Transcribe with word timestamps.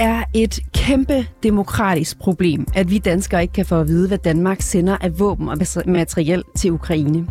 Er 0.00 0.22
et 0.34 0.60
kæmpe 0.74 1.26
demokratisk 1.42 2.18
problem, 2.18 2.66
at 2.74 2.90
vi 2.90 2.98
danskere 2.98 3.42
ikke 3.42 3.52
kan 3.52 3.66
få 3.66 3.80
at 3.80 3.88
vide, 3.88 4.08
hvad 4.08 4.18
Danmark 4.18 4.60
sender 4.62 4.96
af 5.00 5.18
våben 5.18 5.48
og 5.48 5.58
materiel 5.86 6.44
til 6.56 6.72
Ukraine. 6.72 7.28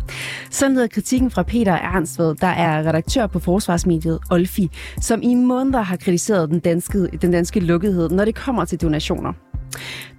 Sådan 0.50 0.76
lyder 0.76 0.86
kritikken 0.86 1.30
fra 1.30 1.42
Peter 1.42 1.72
Ernstved, 1.72 2.34
der 2.34 2.46
er 2.46 2.88
redaktør 2.88 3.26
på 3.26 3.38
forsvarsmediet 3.38 4.18
Olfi, 4.30 4.70
som 5.00 5.22
i 5.22 5.34
måneder 5.34 5.82
har 5.82 5.96
kritiseret 5.96 6.50
den 6.50 6.58
danske, 6.60 7.06
den 7.06 7.30
danske 7.30 7.60
lukkethed, 7.60 8.10
når 8.10 8.24
det 8.24 8.34
kommer 8.34 8.64
til 8.64 8.80
donationer. 8.80 9.32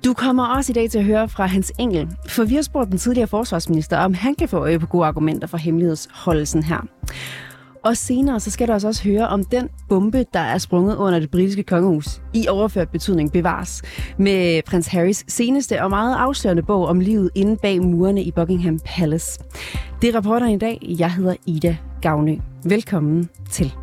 Du 0.06 0.14
kommer 0.14 0.46
også 0.46 0.72
i 0.72 0.74
dag 0.74 0.90
til 0.90 0.98
at 0.98 1.06
høre 1.06 1.30
fra 1.30 1.46
Hans 1.46 1.72
Engel, 1.80 2.08
for 2.30 2.44
vi 2.44 2.56
har 2.56 2.62
spurgt 2.62 2.90
den 2.90 2.98
tidligere 2.98 3.28
forsvarsminister, 3.28 3.98
om 3.98 4.14
han 4.14 4.36
kan 4.36 4.50
få 4.50 4.58
øje 4.58 4.80
på 4.80 4.86
gode 4.86 5.06
argumenter 5.06 5.48
for 5.48 5.58
hemmelighedsholdelsen 5.58 6.64
her. 6.64 6.88
Og 7.84 7.98
senere 7.98 8.40
så 8.40 8.52
skal 8.52 8.68
du 8.68 8.74
altså 8.74 8.88
også 8.88 9.04
høre 9.04 9.28
om 9.28 9.44
den 9.44 9.70
bombe, 9.90 10.26
der 10.34 10.40
er 10.40 10.58
sprunget 10.58 10.96
under 10.96 11.20
det 11.20 11.32
britiske 11.32 11.64
kongehus, 11.64 12.22
i 12.34 12.48
overført 12.48 12.90
betydning 12.90 13.32
bevares, 13.32 13.82
med 14.18 14.62
prins 14.66 14.88
Harrys 14.88 15.24
seneste 15.28 15.84
og 15.84 15.90
meget 15.90 16.16
afslørende 16.16 16.64
bog 16.64 16.88
om 16.88 17.00
livet 17.00 17.30
inde 17.36 17.58
bag 17.58 17.82
murene 17.82 18.24
i 18.24 18.32
Buckingham 18.32 18.80
Palace. 18.86 19.40
Det 20.02 20.10
er 20.10 20.16
rapporteren 20.16 20.54
i 20.54 20.58
dag. 20.58 20.96
Jeg 21.00 21.14
hedder 21.14 21.36
Ida 21.46 21.78
Gavnø. 22.02 22.36
Velkommen 22.64 23.30
til. 23.52 23.74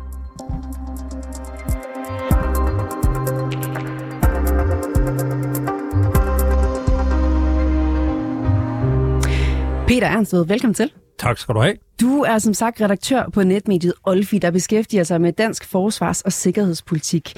Peter 9.87 10.07
Ernstved, 10.07 10.45
velkommen 10.45 10.73
til. 10.73 10.91
Tak 11.17 11.37
skal 11.37 11.55
du 11.55 11.59
have. 11.59 11.88
Du 12.01 12.21
er 12.21 12.37
som 12.37 12.53
sagt 12.53 12.81
redaktør 12.81 13.29
på 13.29 13.43
netmediet 13.43 13.93
Olfi, 14.03 14.37
der 14.37 14.51
beskæftiger 14.51 15.03
sig 15.03 15.21
med 15.21 15.33
dansk 15.33 15.65
forsvars- 15.65 16.21
og 16.21 16.33
sikkerhedspolitik. 16.33 17.33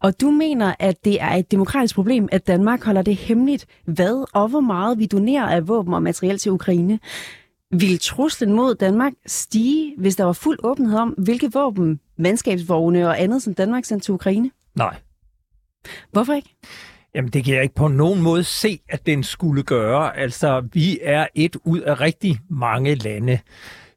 Og 0.00 0.20
du 0.20 0.30
mener, 0.30 0.74
at 0.78 1.04
det 1.04 1.20
er 1.20 1.30
et 1.30 1.50
demokratisk 1.50 1.94
problem, 1.94 2.28
at 2.32 2.46
Danmark 2.46 2.84
holder 2.84 3.02
det 3.02 3.16
hemmeligt, 3.16 3.66
hvad 3.84 4.24
og 4.34 4.48
hvor 4.48 4.60
meget 4.60 4.98
vi 4.98 5.06
donerer 5.06 5.46
af 5.46 5.68
våben 5.68 5.94
og 5.94 6.02
materiel 6.02 6.38
til 6.38 6.52
Ukraine. 6.52 6.98
Vil 7.70 7.98
truslen 7.98 8.52
mod 8.52 8.74
Danmark 8.74 9.12
stige, 9.26 9.94
hvis 9.98 10.16
der 10.16 10.24
var 10.24 10.32
fuld 10.32 10.58
åbenhed 10.62 10.98
om, 10.98 11.08
hvilke 11.08 11.52
våben, 11.52 12.00
mandskabsvogne 12.18 13.08
og 13.08 13.20
andet, 13.20 13.42
som 13.42 13.54
Danmark 13.54 13.84
sendte 13.84 14.06
til 14.06 14.14
Ukraine? 14.14 14.50
Nej. 14.74 14.96
Hvorfor 16.12 16.32
ikke? 16.32 16.56
Jamen, 17.14 17.30
det 17.30 17.44
kan 17.44 17.54
jeg 17.54 17.62
ikke 17.62 17.74
på 17.74 17.88
nogen 17.88 18.22
måde 18.22 18.44
se, 18.44 18.80
at 18.88 19.06
den 19.06 19.24
skulle 19.24 19.62
gøre. 19.62 20.16
Altså, 20.16 20.68
vi 20.72 20.98
er 21.02 21.26
et 21.34 21.56
ud 21.64 21.80
af 21.80 22.00
rigtig 22.00 22.38
mange 22.50 22.94
lande, 22.94 23.38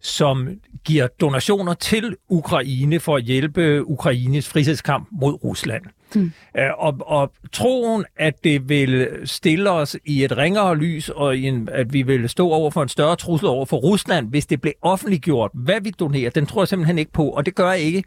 som 0.01 0.47
giver 0.85 1.07
donationer 1.07 1.73
til 1.73 2.15
Ukraine 2.29 2.99
for 2.99 3.15
at 3.15 3.23
hjælpe 3.23 3.89
Ukraines 3.89 4.49
frihedskamp 4.49 5.07
mod 5.11 5.43
Rusland. 5.43 5.83
Hmm. 6.13 6.31
Og, 6.77 6.97
og 6.99 7.31
troen, 7.51 8.05
at 8.15 8.43
det 8.43 8.69
vil 8.69 9.07
stille 9.25 9.71
os 9.71 9.97
i 10.05 10.23
et 10.23 10.37
ringere 10.37 10.77
lys, 10.77 11.09
og 11.09 11.37
i 11.37 11.47
en, 11.47 11.69
at 11.71 11.93
vi 11.93 12.01
vil 12.01 12.29
stå 12.29 12.49
over 12.49 12.71
for 12.71 12.83
en 12.83 12.89
større 12.89 13.15
trussel 13.15 13.47
over 13.47 13.65
for 13.65 13.77
Rusland, 13.77 14.29
hvis 14.29 14.45
det 14.45 14.61
blev 14.61 14.73
offentliggjort, 14.81 15.51
hvad 15.53 15.81
vi 15.81 15.89
donerer, 15.89 16.29
den 16.29 16.45
tror 16.45 16.61
jeg 16.61 16.67
simpelthen 16.67 16.99
ikke 16.99 17.11
på, 17.11 17.29
og 17.29 17.45
det 17.45 17.55
gør 17.55 17.71
jeg 17.71 17.81
ikke, 17.81 18.03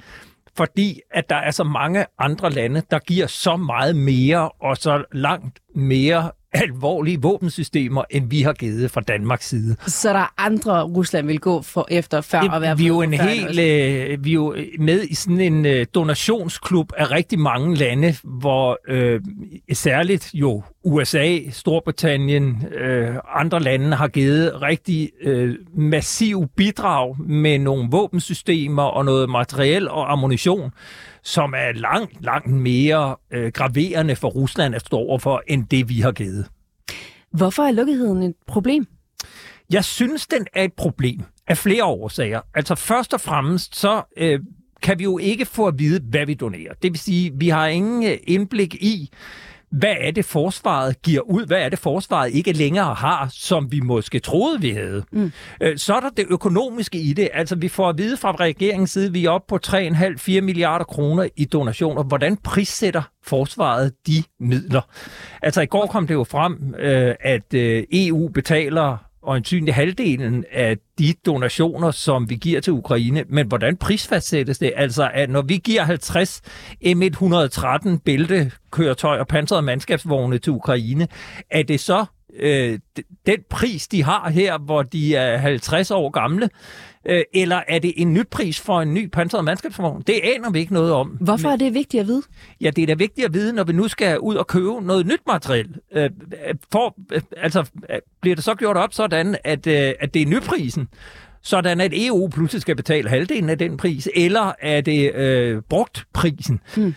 fordi 0.56 1.00
at 1.10 1.30
der 1.30 1.36
er 1.36 1.50
så 1.50 1.64
mange 1.64 2.06
andre 2.18 2.50
lande, 2.50 2.82
der 2.90 2.98
giver 2.98 3.26
så 3.26 3.56
meget 3.56 3.96
mere 3.96 4.48
og 4.48 4.76
så 4.76 5.04
langt 5.12 5.60
mere 5.74 6.30
alvorlige 6.52 7.22
våbensystemer, 7.22 8.04
end 8.10 8.30
vi 8.30 8.42
har 8.42 8.52
givet 8.52 8.90
fra 8.90 9.00
Danmarks 9.00 9.48
side. 9.48 9.76
Så 9.86 10.08
der 10.08 10.18
er 10.18 10.34
andre, 10.38 10.82
Rusland 10.82 11.26
vil 11.26 11.40
gå 11.40 11.62
for 11.62 11.86
efter 11.90 12.20
før 12.20 12.40
det, 12.40 12.50
at 12.54 12.62
være 12.62 12.76
vi 12.76 12.84
er 12.84 12.88
jo 12.88 13.02
en 13.02 13.12
hel, 13.12 13.58
øh, 13.58 14.24
vi 14.24 14.30
er 14.30 14.34
jo 14.34 14.56
med 14.78 15.02
i 15.02 15.14
sådan 15.14 15.40
en 15.40 15.66
øh, 15.66 15.86
donationsklub 15.94 16.92
af 16.96 17.10
rigtig 17.10 17.38
mange 17.38 17.76
lande, 17.76 18.14
hvor 18.24 18.78
øh, 18.88 19.20
særligt 19.72 20.30
jo 20.34 20.62
USA, 20.84 21.38
Storbritannien, 21.50 22.66
øh, 22.80 23.16
andre 23.34 23.60
lande 23.60 23.96
har 23.96 24.08
givet 24.08 24.62
rigtig 24.62 25.10
øh, 25.22 25.54
massiv 25.74 26.46
bidrag 26.56 27.16
med 27.20 27.58
nogle 27.58 27.88
våbensystemer 27.90 28.82
og 28.82 29.04
noget 29.04 29.30
materiel 29.30 29.88
og 29.88 30.12
ammunition, 30.12 30.72
som 31.22 31.54
er 31.56 31.72
langt, 31.72 32.24
langt 32.24 32.50
mere 32.50 33.16
øh, 33.30 33.52
graverende 33.52 34.16
for 34.16 34.28
Rusland 34.28 34.74
at 34.74 34.80
stå 34.80 34.96
overfor, 34.96 35.42
end 35.46 35.66
det 35.66 35.88
vi 35.88 36.00
har 36.00 36.12
givet. 36.12 36.46
Hvorfor 37.30 37.62
er 37.62 37.70
lukketheden 37.70 38.22
et 38.22 38.34
problem? 38.46 38.86
Jeg 39.70 39.84
synes, 39.84 40.26
den 40.26 40.46
er 40.52 40.64
et 40.64 40.72
problem 40.72 41.20
af 41.46 41.58
flere 41.58 41.84
årsager. 41.84 42.40
Altså 42.54 42.74
først 42.74 43.14
og 43.14 43.20
fremmest, 43.20 43.76
så 43.76 44.02
øh, 44.16 44.40
kan 44.82 44.98
vi 44.98 45.04
jo 45.04 45.18
ikke 45.18 45.44
få 45.44 45.66
at 45.66 45.78
vide, 45.78 46.00
hvad 46.10 46.26
vi 46.26 46.34
donerer. 46.34 46.74
Det 46.82 46.92
vil 46.92 47.00
sige, 47.00 47.32
vi 47.34 47.48
har 47.48 47.66
ingen 47.66 48.04
øh, 48.04 48.18
indblik 48.26 48.74
i, 48.74 49.10
hvad 49.72 49.94
er 50.00 50.10
det, 50.10 50.24
forsvaret 50.24 51.02
giver 51.02 51.20
ud? 51.20 51.46
Hvad 51.46 51.58
er 51.58 51.68
det, 51.68 51.78
forsvaret 51.78 52.30
ikke 52.30 52.52
længere 52.52 52.94
har, 52.94 53.28
som 53.32 53.72
vi 53.72 53.80
måske 53.80 54.18
troede, 54.18 54.60
vi 54.60 54.70
havde? 54.70 55.04
Mm. 55.12 55.32
Øh, 55.60 55.78
så 55.78 55.94
er 55.94 56.00
der 56.00 56.10
det 56.10 56.26
økonomiske 56.30 56.98
i 56.98 57.12
det. 57.12 57.28
Altså, 57.32 57.56
vi 57.56 57.68
får 57.68 57.88
at 57.88 57.98
vide 57.98 58.16
fra 58.16 58.32
regeringens 58.32 58.90
side, 58.90 59.12
vi 59.12 59.24
er 59.24 59.30
oppe 59.30 59.46
på 59.48 59.58
3,5-4 59.66 60.40
milliarder 60.40 60.84
kroner 60.84 61.28
i 61.36 61.44
donationer. 61.44 62.02
Hvordan 62.02 62.36
prissætter 62.36 63.02
forsvaret 63.24 63.92
de 64.06 64.22
midler? 64.40 64.80
Altså, 65.42 65.60
i 65.60 65.66
går 65.66 65.86
kom 65.86 66.06
det 66.06 66.14
jo 66.14 66.24
frem, 66.24 66.74
øh, 66.78 67.14
at 67.20 67.54
øh, 67.54 67.84
EU 67.92 68.28
betaler 68.28 69.11
og 69.22 69.36
ansynlig 69.36 69.74
halvdelen 69.74 70.44
af 70.52 70.76
de 70.98 71.14
donationer, 71.26 71.90
som 71.90 72.30
vi 72.30 72.34
giver 72.34 72.60
til 72.60 72.72
Ukraine. 72.72 73.24
Men 73.28 73.46
hvordan 73.46 73.76
prisfastsættes 73.76 74.58
det? 74.58 74.72
Altså, 74.76 75.10
at 75.14 75.30
når 75.30 75.42
vi 75.42 75.56
giver 75.56 75.82
50 75.82 76.42
M113 76.84 77.98
bæltekøretøj 78.04 79.18
og 79.18 79.26
pansrede 79.26 79.62
mandskabsvogne 79.62 80.38
til 80.38 80.52
Ukraine, 80.52 81.08
er 81.50 81.62
det 81.62 81.80
så 81.80 82.04
øh, 82.36 82.78
den 83.26 83.38
pris, 83.50 83.88
de 83.88 84.02
har 84.02 84.30
her, 84.30 84.58
hvor 84.58 84.82
de 84.82 85.14
er 85.16 85.36
50 85.36 85.90
år 85.90 86.10
gamle, 86.10 86.48
øh, 87.04 87.22
eller 87.34 87.60
er 87.68 87.78
det 87.78 87.92
en 87.96 88.14
ny 88.14 88.22
pris 88.30 88.60
for 88.60 88.80
en 88.80 88.94
ny 88.94 89.08
pansret 89.08 89.44
mandskabsvogn? 89.44 90.02
Det 90.06 90.20
aner 90.36 90.50
vi 90.50 90.58
ikke 90.58 90.72
noget 90.72 90.92
om. 90.92 91.08
Hvorfor 91.08 91.48
Men, 91.48 91.52
er 91.52 91.56
det 91.56 91.74
vigtigt 91.74 92.00
at 92.00 92.06
vide? 92.06 92.22
Ja, 92.60 92.70
det 92.70 92.82
er 92.82 92.86
da 92.86 92.94
vigtigt 92.94 93.24
at 93.24 93.34
vide, 93.34 93.52
når 93.52 93.64
vi 93.64 93.72
nu 93.72 93.88
skal 93.88 94.18
ud 94.18 94.34
og 94.34 94.46
købe 94.46 94.80
noget 94.80 95.06
nyt 95.06 95.20
materiel. 95.26 95.74
Øh, 95.94 96.10
for, 96.72 96.94
øh, 97.12 97.20
altså, 97.36 97.70
bliver 98.20 98.34
det 98.34 98.44
så 98.44 98.54
gjort 98.54 98.76
op 98.76 98.94
sådan, 98.94 99.36
at, 99.44 99.66
øh, 99.66 99.92
at 100.00 100.14
det 100.14 100.22
er 100.22 100.26
nyprisen? 100.26 100.88
sådan 101.44 101.80
at 101.80 101.92
EU 101.94 102.28
pludselig 102.28 102.62
skal 102.62 102.76
betale 102.76 103.08
halvdelen 103.08 103.50
af 103.50 103.58
den 103.58 103.76
pris, 103.76 104.08
eller 104.14 104.52
er 104.60 104.80
det 104.80 105.14
øh, 105.14 105.62
brugt 105.68 106.04
prisen? 106.12 106.60
Hmm. 106.76 106.94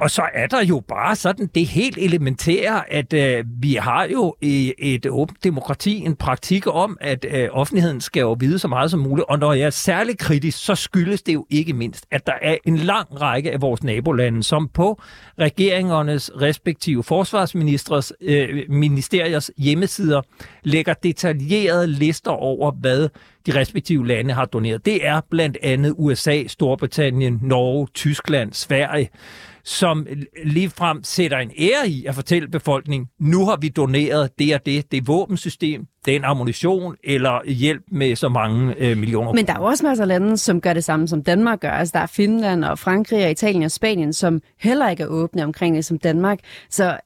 Og 0.00 0.10
så 0.10 0.22
er 0.34 0.46
der 0.46 0.64
jo 0.64 0.82
bare 0.88 1.16
sådan 1.16 1.46
det 1.54 1.66
helt 1.66 1.98
elementære, 1.98 2.92
at 2.92 3.12
øh, 3.12 3.44
vi 3.60 3.74
har 3.74 4.04
jo 4.04 4.36
i 4.40 4.74
et 4.78 5.06
åbent 5.06 5.44
demokrati 5.44 5.96
en 5.96 6.16
praktik 6.16 6.66
om, 6.66 6.96
at 7.00 7.26
øh, 7.30 7.48
offentligheden 7.52 8.00
skal 8.00 8.20
jo 8.20 8.36
vide 8.40 8.58
så 8.58 8.68
meget 8.68 8.90
som 8.90 9.00
muligt. 9.00 9.26
Og 9.28 9.38
når 9.38 9.52
jeg 9.52 9.66
er 9.66 9.70
særlig 9.70 10.18
kritisk, 10.18 10.64
så 10.64 10.74
skyldes 10.74 11.22
det 11.22 11.34
jo 11.34 11.46
ikke 11.50 11.72
mindst, 11.72 12.06
at 12.10 12.26
der 12.26 12.32
er 12.42 12.56
en 12.64 12.76
lang 12.76 13.20
række 13.20 13.52
af 13.52 13.62
vores 13.62 13.82
nabolande, 13.82 14.42
som 14.42 14.68
på 14.68 15.00
regeringernes 15.38 16.30
respektive 16.40 17.02
forsvarsministers 17.02 18.12
øh, 18.20 18.62
ministeriers 18.68 19.50
hjemmesider 19.56 20.22
lægger 20.62 20.94
detaljerede 20.94 21.86
lister 21.86 22.30
over, 22.30 22.70
hvad 22.70 23.08
de 23.46 23.60
respektive 23.60 24.06
lande 24.06 24.34
har 24.34 24.44
doneret. 24.44 24.86
Det 24.86 25.06
er 25.06 25.20
blandt 25.30 25.58
andet 25.62 25.94
USA, 25.98 26.46
Storbritannien, 26.46 27.38
Norge, 27.42 27.88
Tyskland, 27.94 28.52
Sverige 28.52 29.10
som 29.68 30.06
ligefrem 30.44 31.04
sætter 31.04 31.38
en 31.38 31.50
ære 31.58 31.88
i 31.88 32.04
at 32.06 32.14
fortælle 32.14 32.48
befolkningen, 32.48 33.08
nu 33.18 33.46
har 33.46 33.56
vi 33.56 33.68
doneret 33.68 34.38
det 34.38 34.54
og 34.54 34.66
det, 34.66 34.92
det 34.92 35.08
våbensystem, 35.08 35.86
den 36.06 36.24
ammunition 36.24 36.96
eller 37.04 37.50
hjælp 37.50 37.82
med 37.90 38.16
så 38.16 38.28
mange 38.28 38.74
øh, 38.78 38.96
millioner. 38.96 39.32
Men 39.32 39.46
der 39.46 39.52
er 39.52 39.58
også 39.58 39.86
masser 39.86 40.04
af 40.04 40.08
lande, 40.08 40.36
som 40.36 40.60
gør 40.60 40.72
det 40.72 40.84
samme, 40.84 41.08
som 41.08 41.22
Danmark 41.22 41.60
gør. 41.60 41.70
Altså 41.70 41.92
der 41.92 42.00
er 42.00 42.06
Finland 42.06 42.64
og 42.64 42.78
Frankrig 42.78 43.24
og 43.24 43.30
Italien 43.30 43.62
og 43.62 43.70
Spanien, 43.70 44.12
som 44.12 44.40
heller 44.58 44.88
ikke 44.90 45.02
er 45.02 45.06
åbne 45.06 45.44
omkring 45.44 45.76
det 45.76 45.84
som 45.84 45.98
Danmark. 45.98 46.38
Så 46.70 46.96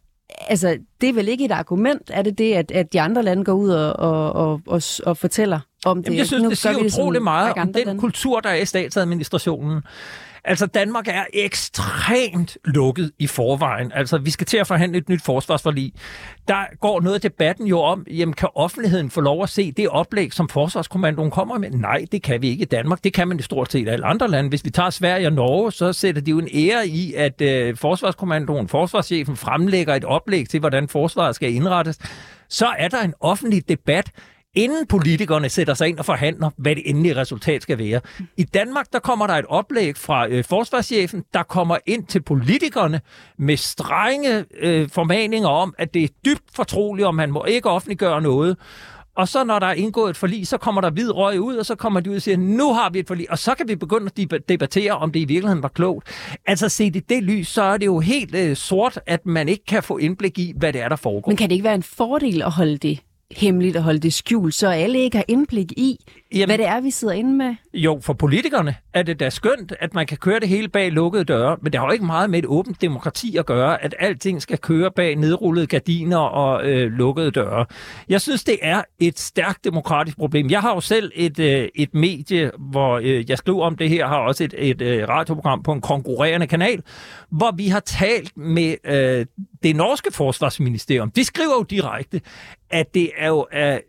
altså, 0.49 0.79
det 1.01 1.09
er 1.09 1.13
vel 1.13 1.29
ikke 1.29 1.45
et 1.45 1.53
argument, 1.53 2.11
er 2.15 2.23
det 2.23 2.39
det, 2.39 2.53
at, 2.55 2.71
at 2.71 2.93
de 2.93 3.01
andre 3.01 3.23
lande 3.23 3.45
går 3.45 3.53
ud 3.53 3.71
og, 3.71 3.97
og, 3.97 4.33
og, 4.33 4.61
og, 4.67 4.83
og 5.07 5.17
fortæller 5.17 5.61
om 5.85 5.99
det? 5.99 6.07
Jamen, 6.07 6.19
jeg 6.19 6.27
synes, 6.27 6.43
nu 6.43 6.51
det 6.51 6.59
siger 6.59 6.77
utrolig 6.77 7.23
meget 7.23 7.53
om 7.57 7.73
den 7.73 7.87
lande. 7.87 8.01
kultur, 8.01 8.41
der 8.41 8.51
er 8.51 8.55
i 8.55 8.67
statsadministrationen. 8.67 9.81
Altså, 10.45 10.67
Danmark 10.67 11.09
er 11.09 11.25
ekstremt 11.33 12.57
lukket 12.65 13.13
i 13.19 13.27
forvejen. 13.27 13.93
Altså, 13.95 14.19
vi 14.19 14.31
skal 14.31 14.47
til 14.47 14.57
at 14.57 14.67
forhandle 14.67 14.99
et 14.99 15.09
nyt 15.09 15.23
forsvarsforlig. 15.23 15.93
Der 16.49 16.77
går 16.81 17.01
noget 17.01 17.15
af 17.15 17.21
debatten 17.21 17.67
jo 17.67 17.81
om, 17.81 18.07
jamen, 18.11 18.33
kan 18.33 18.49
offentligheden 18.55 19.11
få 19.11 19.21
lov 19.21 19.43
at 19.43 19.49
se 19.49 19.73
det 19.73 19.89
oplæg, 19.89 20.33
som 20.33 20.49
Forsvarskommandoen 20.49 21.31
kommer 21.31 21.59
med? 21.59 21.71
Nej, 21.71 22.05
det 22.13 22.23
kan 22.23 22.43
vi 22.43 22.49
ikke 22.49 22.63
i 22.63 22.65
Danmark. 22.65 23.05
Det 23.05 23.13
kan 23.15 23.29
man 23.29 23.39
i 23.39 23.43
stort 23.43 23.73
set 23.73 23.89
alle 23.89 24.07
andre 24.07 24.29
lande. 24.29 24.49
Hvis 24.49 24.65
vi 24.65 24.71
tager 24.71 24.91
Sverige 24.91 25.27
og 25.27 25.33
Norge, 25.33 25.73
så 25.73 25.93
sætter 25.93 26.23
de 26.23 26.31
jo 26.31 26.39
en 26.39 26.49
ære 26.55 26.89
i, 26.89 27.15
at 27.15 27.41
øh, 27.41 27.77
Forsvarskommandoen, 27.77 28.69
forsvarschefen, 28.69 29.37
fremlægger 29.37 29.95
et 29.95 30.05
oplæg 30.05 30.49
til, 30.49 30.61
hvordan 30.61 30.89
forsvaret 30.89 31.35
skal 31.35 31.55
indrettes. 31.55 31.99
Så 32.49 32.67
er 32.79 32.89
der 32.89 33.03
en 33.03 33.15
offentlig 33.21 33.69
debat 33.69 34.11
inden 34.55 34.87
politikerne 34.87 35.49
sætter 35.49 35.75
sig 35.75 35.89
ind 35.89 35.99
og 35.99 36.05
forhandler, 36.05 36.51
hvad 36.57 36.77
det 36.77 36.83
endelige 36.91 37.17
resultat 37.17 37.63
skal 37.63 37.79
være. 37.79 38.01
I 38.37 38.45
Danmark, 38.45 38.87
der 38.93 38.99
kommer 38.99 39.27
der 39.27 39.35
et 39.35 39.47
oplæg 39.49 39.97
fra 39.97 40.29
øh, 40.29 40.45
forsvarschefen, 40.45 41.25
der 41.35 41.43
kommer 41.43 41.77
ind 41.87 42.07
til 42.07 42.23
politikerne 42.23 43.01
med 43.39 43.57
strenge 43.57 44.45
øh, 44.59 44.89
formaninger 44.89 45.49
om, 45.49 45.75
at 45.79 45.95
det 45.95 46.05
er 46.05 46.09
dybt 46.25 46.45
fortroligt, 46.55 47.07
og 47.07 47.15
man 47.15 47.31
må 47.31 47.45
ikke 47.45 47.71
offentliggøre 47.71 48.23
noget. 48.23 48.57
Og 49.17 49.29
så 49.29 49.45
når 49.45 49.59
der 49.59 49.67
er 49.67 49.73
indgået 49.73 50.11
et 50.11 50.17
forlig, 50.17 50.47
så 50.47 50.59
kommer 50.59 50.81
der 50.81 50.91
hvid 50.91 51.11
røg 51.11 51.41
ud, 51.41 51.57
og 51.57 51.67
så 51.67 51.75
kommer 51.75 52.01
de 52.01 52.11
ud 52.11 52.17
og 52.17 52.23
siger, 52.23 52.37
nu 52.37 52.73
har 52.73 52.91
vi 52.91 52.99
et 52.99 53.07
forlig, 53.07 53.31
og 53.31 53.39
så 53.39 53.55
kan 53.55 53.69
vi 53.69 53.77
begynde 53.77 54.11
at 54.33 54.49
debattere, 54.49 54.93
om 54.93 55.13
det 55.13 55.21
i 55.21 55.25
virkeligheden 55.25 55.63
var 55.63 55.69
klogt. 55.69 56.09
Altså 56.47 56.69
set 56.69 56.97
i 56.97 57.01
det 57.01 57.23
lys, 57.23 57.49
så 57.49 57.63
er 57.63 57.77
det 57.77 57.87
jo 57.87 58.01
helt 58.01 58.35
øh, 58.35 58.57
sort, 58.57 59.01
at 59.07 59.27
man 59.27 59.49
ikke 59.49 59.65
kan 59.65 59.83
få 59.83 59.99
indblik 59.99 60.39
i, 60.39 60.53
hvad 60.57 60.73
det 60.73 60.81
er, 60.81 60.89
der 60.89 60.97
foregår. 60.97 61.31
Men 61.31 61.37
kan 61.37 61.49
det 61.49 61.55
ikke 61.55 61.65
være 61.65 61.75
en 61.75 61.83
fordel 61.83 62.43
at 62.43 62.51
holde 62.51 62.79
det 62.79 63.01
hemmeligt 63.37 63.77
og 63.77 63.83
holde 63.83 63.99
det 63.99 64.15
skjult, 64.15 64.55
så 64.55 64.69
alle 64.69 64.99
ikke 64.99 65.17
har 65.17 65.25
indblik 65.29 65.73
i, 65.73 65.99
Jamen, 66.35 66.49
hvad 66.49 66.59
det 66.59 66.67
er, 66.67 66.81
vi 66.81 66.91
sidder 66.91 67.15
inde 67.15 67.33
med? 67.33 67.55
Jo, 67.75 68.01
for 68.03 68.13
politikerne 68.13 68.75
er 68.95 69.03
det 69.03 69.21
da 69.21 69.31
skønt, 69.31 69.73
at 69.81 69.95
man 69.95 70.07
kan 70.07 70.19
køre 70.19 70.41
det 70.41 70.49
hele 70.49 70.69
bag 70.69 70.93
lukkede 70.93 71.25
døre, 71.25 71.57
men 71.63 71.73
det 71.73 71.81
har 71.81 71.87
jo 71.87 71.93
ikke 71.93 72.05
meget 72.05 72.31
med 72.31 72.39
et 72.39 72.47
åbent 72.47 72.83
demokrati 72.83 73.37
at 73.37 73.47
gøre, 73.47 73.85
at 73.85 73.95
alting 73.99 74.43
skal 74.43 74.59
køre 74.59 74.91
bag 74.91 75.17
nedrullede 75.17 75.67
gardiner 75.67 76.19
og 76.19 76.71
øh, 76.71 76.93
lukkede 76.93 77.31
døre. 77.31 77.67
Jeg 78.09 78.21
synes, 78.21 78.45
det 78.45 78.59
er 78.63 78.83
et 78.99 79.19
stærkt 79.19 79.65
demokratisk 79.65 80.17
problem. 80.17 80.51
Jeg 80.51 80.61
har 80.61 80.75
jo 80.75 80.81
selv 80.81 81.13
et, 81.15 81.39
øh, 81.39 81.69
et 81.75 81.95
medie, 81.95 82.51
hvor 82.59 82.99
øh, 82.99 83.31
jeg 83.31 83.39
skriver 83.39 83.65
om 83.65 83.77
det 83.77 83.89
her, 83.89 84.07
har 84.07 84.19
også 84.19 84.45
et, 84.45 84.55
et 84.59 84.83
øh, 84.83 85.09
radioprogram 85.09 85.63
på 85.63 85.73
en 85.73 85.81
konkurrerende 85.81 86.47
kanal, 86.47 86.83
hvor 87.33 87.51
vi 87.57 87.69
har 87.69 87.81
talt 87.81 88.37
med 88.37 88.77
øh, 88.85 89.27
det 89.63 89.77
norske 89.77 90.13
forsvarsministerium. 90.13 91.11
De 91.11 91.25
skriver 91.25 91.55
jo 91.55 91.63
direkte, 91.63 92.21
at 92.71 92.95
det 92.95 93.11
er 93.17 93.29
jo 93.29 93.47
af 93.53 93.83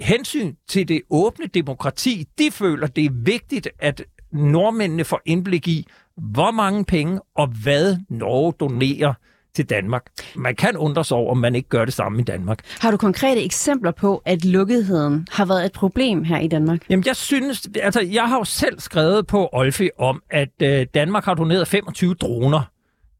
hensyn 0.00 0.54
til 0.68 0.88
det 0.88 1.02
åbne 1.10 1.46
demokrati, 1.46 2.28
de 2.38 2.50
føler, 2.50 2.86
det 2.86 3.04
er 3.04 3.10
vigtigt, 3.12 3.68
at 3.78 4.04
nordmændene 4.32 5.04
får 5.04 5.20
indblik 5.26 5.68
i, 5.68 5.86
hvor 6.16 6.50
mange 6.50 6.84
penge 6.84 7.20
og 7.34 7.46
hvad 7.62 7.96
Norge 8.08 8.52
donerer 8.60 9.14
til 9.54 9.70
Danmark. 9.70 10.02
Man 10.36 10.56
kan 10.56 10.76
undre 10.76 11.04
sig 11.04 11.16
over, 11.16 11.30
om 11.30 11.38
man 11.38 11.54
ikke 11.54 11.68
gør 11.68 11.84
det 11.84 11.94
samme 11.94 12.20
i 12.20 12.24
Danmark. 12.24 12.58
Har 12.80 12.90
du 12.90 12.96
konkrete 12.96 13.44
eksempler 13.44 13.90
på, 13.90 14.22
at 14.24 14.44
lukketheden 14.44 15.26
har 15.30 15.44
været 15.44 15.64
et 15.64 15.72
problem 15.72 16.24
her 16.24 16.38
i 16.38 16.48
Danmark? 16.48 16.80
Jamen, 16.90 17.04
jeg 17.06 17.16
synes, 17.16 17.68
altså, 17.82 18.00
jeg 18.00 18.28
har 18.28 18.38
jo 18.38 18.44
selv 18.44 18.80
skrevet 18.80 19.26
på 19.26 19.48
Olfi 19.52 19.90
om, 19.98 20.22
at 20.30 20.48
øh, 20.62 20.86
Danmark 20.94 21.24
har 21.24 21.34
doneret 21.34 21.68
25 21.68 22.14
droner 22.14 22.71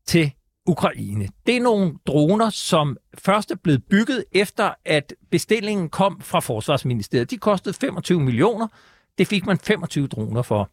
til 0.07 0.33
Ukraine. 0.67 1.29
Det 1.47 1.57
er 1.57 1.61
nogle 1.61 1.95
droner, 2.07 2.51
som 2.51 2.97
først 3.19 3.51
er 3.51 3.57
blevet 3.63 3.85
bygget 3.91 4.25
efter, 4.33 4.71
at 4.85 5.15
bestillingen 5.31 5.89
kom 5.89 6.21
fra 6.21 6.41
Forsvarsministeriet. 6.41 7.31
De 7.31 7.37
kostede 7.37 7.75
25 7.75 8.21
millioner. 8.21 8.69
Det 9.19 9.27
fik 9.27 9.47
man 9.47 9.59
25 9.59 10.07
droner 10.07 10.43
for. 10.43 10.71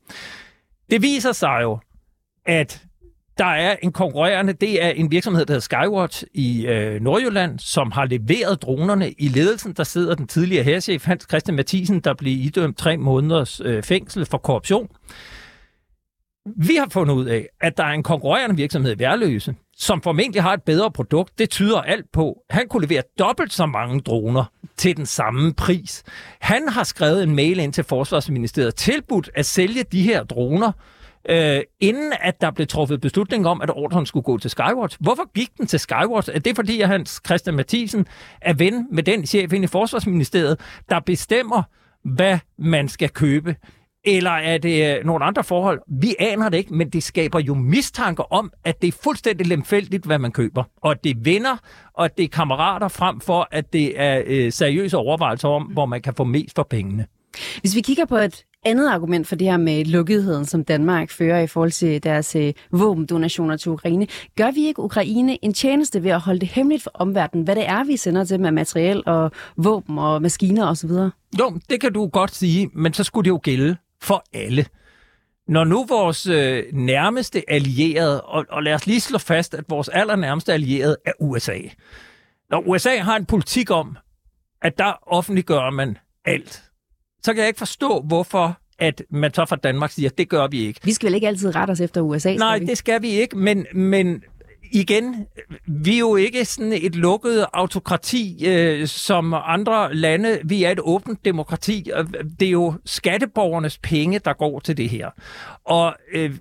Det 0.89 1.01
viser 1.01 1.31
sig 1.31 1.59
jo, 1.61 1.79
at 2.45 2.85
der 3.37 3.45
er 3.45 3.75
en 3.83 3.91
konkurrerende, 3.91 4.53
det 4.53 4.83
er 4.83 4.89
en 4.89 5.11
virksomhed, 5.11 5.45
der 5.45 5.53
hedder 5.53 5.85
Skywatch 5.85 6.23
i 6.33 6.65
øh, 6.67 7.01
Nordjylland, 7.01 7.59
som 7.59 7.91
har 7.91 8.05
leveret 8.05 8.61
dronerne. 8.61 9.11
I 9.11 9.27
ledelsen, 9.27 9.73
der 9.73 9.83
sidder 9.83 10.15
den 10.15 10.27
tidligere 10.27 10.63
herrchef 10.63 11.05
Hans 11.05 11.25
Christian 11.29 11.55
Mathisen, 11.55 11.99
der 11.99 12.13
blev 12.13 12.33
idømt 12.33 12.77
tre 12.77 12.97
måneders 12.97 13.61
øh, 13.65 13.83
fængsel 13.83 14.25
for 14.25 14.37
korruption. 14.37 14.89
Vi 16.57 16.75
har 16.75 16.87
fundet 16.91 17.13
ud 17.13 17.25
af, 17.25 17.47
at 17.61 17.77
der 17.77 17.83
er 17.83 17.91
en 17.91 18.03
konkurrerende 18.03 18.55
virksomhed 18.55 18.95
i 18.95 18.99
Værløse, 18.99 19.55
som 19.77 20.01
formentlig 20.01 20.41
har 20.41 20.53
et 20.53 20.63
bedre 20.63 20.91
produkt. 20.91 21.39
Det 21.39 21.49
tyder 21.49 21.81
alt 21.81 22.11
på. 22.13 22.37
Han 22.49 22.67
kunne 22.69 22.87
levere 22.87 23.03
dobbelt 23.19 23.53
så 23.53 23.65
mange 23.65 24.01
droner 24.01 24.51
til 24.77 24.97
den 24.97 25.05
samme 25.05 25.53
pris. 25.53 26.03
Han 26.39 26.69
har 26.69 26.83
skrevet 26.83 27.23
en 27.23 27.35
mail 27.35 27.59
ind 27.59 27.73
til 27.73 27.83
Forsvarsministeriet, 27.83 28.75
tilbudt 28.75 29.29
at 29.35 29.45
sælge 29.45 29.83
de 29.83 30.01
her 30.01 30.23
droner, 30.23 30.71
øh, 31.29 31.61
inden 31.79 32.13
at 32.19 32.41
der 32.41 32.51
blev 32.51 32.67
truffet 32.67 33.01
beslutning 33.01 33.47
om, 33.47 33.61
at 33.61 33.69
ordren 33.69 34.05
skulle 34.05 34.23
gå 34.23 34.37
til 34.37 34.49
Skywatch. 34.49 34.97
Hvorfor 34.99 35.33
gik 35.33 35.57
den 35.57 35.67
til 35.67 35.79
Skywatch? 35.79 36.29
Er 36.33 36.39
det 36.39 36.55
fordi, 36.55 36.81
at 36.81 36.87
Hans 36.87 37.21
Christian 37.25 37.55
Mathisen 37.55 38.05
er 38.41 38.53
ven 38.53 38.87
med 38.91 39.03
den 39.03 39.25
chef 39.25 39.53
inde 39.53 39.63
i 39.63 39.67
Forsvarsministeriet, 39.67 40.59
der 40.89 40.99
bestemmer, 40.99 41.63
hvad 42.03 42.39
man 42.57 42.87
skal 42.87 43.09
købe? 43.09 43.55
Eller 44.05 44.31
er 44.31 44.57
det 44.57 44.97
øh, 44.97 45.05
nogle 45.05 45.25
andre 45.25 45.43
forhold? 45.43 45.79
Vi 46.01 46.15
aner 46.19 46.49
det 46.49 46.57
ikke, 46.57 46.73
men 46.73 46.89
det 46.89 47.03
skaber 47.03 47.39
jo 47.39 47.53
mistanker 47.53 48.33
om, 48.33 48.51
at 48.65 48.81
det 48.81 48.87
er 48.87 48.97
fuldstændig 49.03 49.47
lemfældigt, 49.47 50.05
hvad 50.05 50.19
man 50.19 50.31
køber. 50.31 50.63
Og 50.81 51.03
det 51.03 51.09
er 51.09 51.15
venner, 51.23 51.57
og 51.93 52.17
det 52.17 52.23
er 52.23 52.29
kammerater 52.29 52.87
frem 52.87 53.19
for, 53.19 53.47
at 53.51 53.73
det 53.73 54.01
er 54.01 54.21
øh, 54.25 54.51
seriøse 54.51 54.97
overvejelser 54.97 55.47
om, 55.47 55.63
hvor 55.63 55.85
man 55.85 56.01
kan 56.01 56.13
få 56.13 56.23
mest 56.23 56.55
for 56.55 56.63
pengene. 56.63 57.05
Hvis 57.59 57.75
vi 57.75 57.81
kigger 57.81 58.05
på 58.05 58.17
et 58.17 58.45
andet 58.65 58.89
argument 58.89 59.27
for 59.27 59.35
det 59.35 59.47
her 59.47 59.57
med 59.57 59.85
lukketheden, 59.85 60.45
som 60.45 60.63
Danmark 60.63 61.11
fører 61.11 61.39
i 61.39 61.47
forhold 61.47 61.71
til 61.71 62.03
deres 62.03 62.35
øh, 62.35 62.53
våbendonationer 62.71 63.57
til 63.57 63.71
Ukraine, 63.71 64.07
gør 64.37 64.51
vi 64.51 64.67
ikke 64.67 64.81
Ukraine 64.81 65.45
en 65.45 65.53
tjeneste 65.53 66.03
ved 66.03 66.11
at 66.11 66.19
holde 66.19 66.39
det 66.39 66.49
hemmeligt 66.49 66.83
for 66.83 66.91
omverdenen, 66.93 67.43
hvad 67.43 67.55
det 67.55 67.67
er, 67.67 67.83
vi 67.83 67.97
sender 67.97 68.23
til 68.23 68.39
med 68.39 68.51
materiel 68.51 69.03
og 69.05 69.31
våben 69.57 69.97
og 69.97 70.21
maskiner 70.21 70.67
osv.? 70.67 70.91
Jo, 71.39 71.59
det 71.69 71.81
kan 71.81 71.93
du 71.93 72.07
godt 72.07 72.35
sige, 72.35 72.69
men 72.73 72.93
så 72.93 73.03
skulle 73.03 73.25
det 73.25 73.29
jo 73.29 73.39
gælde 73.43 73.77
for 74.01 74.23
alle. 74.33 74.65
Når 75.47 75.63
nu 75.63 75.85
vores 75.85 76.27
øh, 76.27 76.63
nærmeste 76.73 77.43
allierede, 77.47 78.21
og, 78.21 78.45
og 78.49 78.63
lad 78.63 78.73
os 78.73 78.87
lige 78.87 79.01
slå 79.01 79.17
fast, 79.17 79.53
at 79.53 79.65
vores 79.69 79.89
allernærmeste 79.89 80.53
allierede 80.53 80.97
er 81.05 81.11
USA. 81.19 81.59
Når 82.49 82.59
USA 82.59 82.97
har 82.97 83.15
en 83.15 83.25
politik 83.25 83.71
om, 83.71 83.97
at 84.61 84.77
der 84.77 84.93
offentliggør 85.07 85.69
man 85.69 85.97
alt, 86.25 86.63
så 87.23 87.33
kan 87.33 87.39
jeg 87.39 87.47
ikke 87.47 87.57
forstå, 87.57 88.01
hvorfor 88.01 88.59
at 88.79 89.03
man 89.09 89.33
så 89.33 89.45
fra 89.45 89.55
Danmark 89.55 89.91
siger, 89.91 90.09
at 90.09 90.17
det 90.17 90.29
gør 90.29 90.47
vi 90.47 90.59
ikke. 90.59 90.79
Vi 90.83 90.93
skal 90.93 91.07
vel 91.07 91.15
ikke 91.15 91.27
altid 91.27 91.55
rette 91.55 91.71
os 91.71 91.79
efter 91.79 92.01
USA? 92.01 92.33
Nej, 92.33 92.59
vi? 92.59 92.65
det 92.65 92.77
skal 92.77 93.01
vi 93.01 93.09
ikke, 93.09 93.37
men, 93.37 93.65
men 93.73 94.23
igen, 94.71 95.25
vi 95.67 95.93
er 95.93 95.99
jo 95.99 96.15
ikke 96.15 96.45
sådan 96.45 96.73
et 96.73 96.95
lukket 96.95 97.45
autokrati 97.53 98.47
øh, 98.47 98.87
som 98.87 99.33
andre 99.33 99.95
lande. 99.95 100.39
Vi 100.45 100.63
er 100.63 100.71
et 100.71 100.79
åbent 100.81 101.25
demokrati, 101.25 101.89
og 101.93 102.05
det 102.39 102.45
er 102.47 102.51
jo 102.51 102.73
skatteborgernes 102.85 103.77
penge, 103.77 104.19
der 104.19 104.33
går 104.33 104.59
til 104.59 104.77
det 104.77 104.89
her. 104.89 105.09
Og 105.65 105.95
øh, 106.13 106.35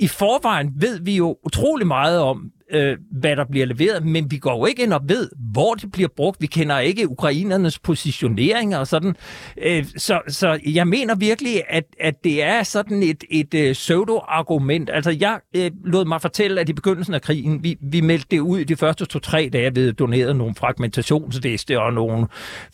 i 0.00 0.08
forvejen 0.08 0.72
ved 0.76 1.00
vi 1.00 1.16
jo 1.16 1.36
utrolig 1.44 1.86
meget 1.86 2.20
om, 2.20 2.50
øh, 2.72 2.96
hvad 3.12 3.36
der 3.36 3.44
bliver 3.50 3.66
leveret, 3.66 4.04
men 4.04 4.30
vi 4.30 4.38
går 4.38 4.58
jo 4.58 4.66
ikke 4.66 4.82
ind 4.82 4.92
og 4.92 5.00
ved, 5.08 5.30
hvor 5.52 5.74
det 5.74 5.92
bliver 5.92 6.08
brugt. 6.16 6.40
Vi 6.40 6.46
kender 6.46 6.78
ikke 6.78 7.10
ukrainernes 7.10 7.78
positioneringer 7.78 8.78
og 8.78 8.86
sådan. 8.86 9.16
Øh, 9.62 9.84
så, 9.96 10.20
så 10.28 10.60
jeg 10.66 10.88
mener 10.88 11.14
virkelig, 11.14 11.62
at, 11.68 11.84
at 12.00 12.24
det 12.24 12.42
er 12.42 12.62
sådan 12.62 13.02
et, 13.02 13.24
et 13.30 13.54
uh, 13.54 13.72
pseudo-argument. 13.72 14.90
Altså, 14.92 15.16
jeg 15.20 15.40
øh, 15.56 15.70
lod 15.84 16.04
mig 16.04 16.20
fortælle, 16.20 16.60
at 16.60 16.68
i 16.68 16.72
begyndelsen 16.72 17.14
af 17.14 17.22
krigen, 17.22 17.64
vi, 17.64 17.76
vi 17.80 18.00
meldte 18.00 18.26
det 18.30 18.40
ud 18.40 18.58
i 18.58 18.64
de 18.64 18.76
første 18.76 19.04
to-tre 19.04 19.50
dage, 19.52 19.76
ved 19.76 19.92
doneret 19.92 20.36
nogle 20.36 20.54
fragmentationsveste 20.54 21.80
og 21.80 21.92
nogle 21.92 22.26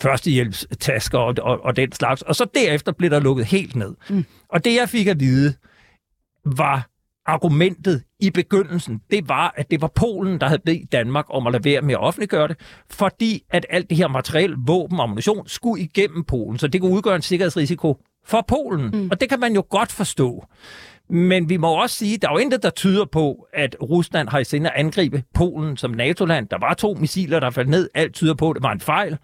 førstehjælpstasker 0.03 1.19
og, 1.19 1.35
og, 1.43 1.65
og 1.65 1.77
den 1.77 1.93
slags. 1.93 2.23
Og 2.23 2.37
så 2.37 2.47
derefter 2.55 2.93
blev 2.93 3.11
der 3.11 3.21
lukket 3.21 3.47
helt 3.47 3.77
ned. 3.77 3.95
Mm. 4.09 4.25
Og 4.49 4.65
det, 4.65 4.75
jeg 4.75 4.89
fik 4.89 5.07
at 5.07 5.21
vide, 5.21 5.55
var 6.45 6.96
argumentet 7.27 8.03
i 8.21 8.31
begyndelsen, 8.31 9.01
det 9.11 9.29
var, 9.29 9.55
at 9.57 9.71
det 9.71 9.81
var 9.81 9.91
Polen, 9.95 10.41
der 10.41 10.47
havde 10.47 10.63
bedt 10.67 10.93
Danmark 10.93 11.25
om 11.29 11.47
at 11.47 11.53
lade 11.53 11.65
være 11.65 11.83
med 11.83 11.95
at 11.95 12.01
offentliggøre 12.01 12.49
det, 12.49 12.57
fordi 12.91 13.43
at 13.51 13.67
alt 13.71 13.91
det 13.91 13.99
her 13.99 14.09
materiel, 14.09 14.55
våben 14.67 14.99
og 14.99 15.03
ammunition 15.03 15.49
skulle 15.49 15.83
igennem 15.83 16.25
Polen, 16.25 16.59
så 16.59 16.69
det 16.69 16.81
kunne 16.81 16.93
udgøre 16.93 17.17
en 17.17 17.23
sikkerhedsrisiko 17.23 17.97
for 18.27 18.45
Polen. 18.49 18.91
Mm. 18.93 19.09
Og 19.11 19.21
det 19.21 19.29
kan 19.29 19.41
man 19.41 19.55
jo 19.55 19.65
godt 19.71 19.93
forstå. 19.93 20.45
Men 21.11 21.49
vi 21.49 21.57
må 21.57 21.83
også 21.83 21.97
sige, 21.97 22.15
at 22.15 22.23
der 22.23 22.29
er 22.29 22.33
jo 22.33 22.39
intet, 22.39 22.63
der 22.63 22.71
tyder 22.71 23.05
på, 23.05 23.47
at 23.53 23.77
Rusland 23.83 24.29
har 24.29 24.39
i 24.39 24.45
sinde 24.45 24.71
at 24.71 24.77
angribe 24.77 25.23
Polen 25.35 25.77
som 25.77 25.91
NATO-land. 25.91 26.49
Der 26.49 26.59
var 26.59 26.75
to 26.75 26.95
missiler, 26.95 27.41
der 27.41 27.51
faldt 27.51 27.71
ned. 27.71 27.89
Alt 27.95 28.15
tyder 28.15 28.35
på, 28.35 28.51
at 28.51 28.55
det 28.55 28.63
var 28.63 28.73
en 28.73 28.81
fejl. 28.81 29.19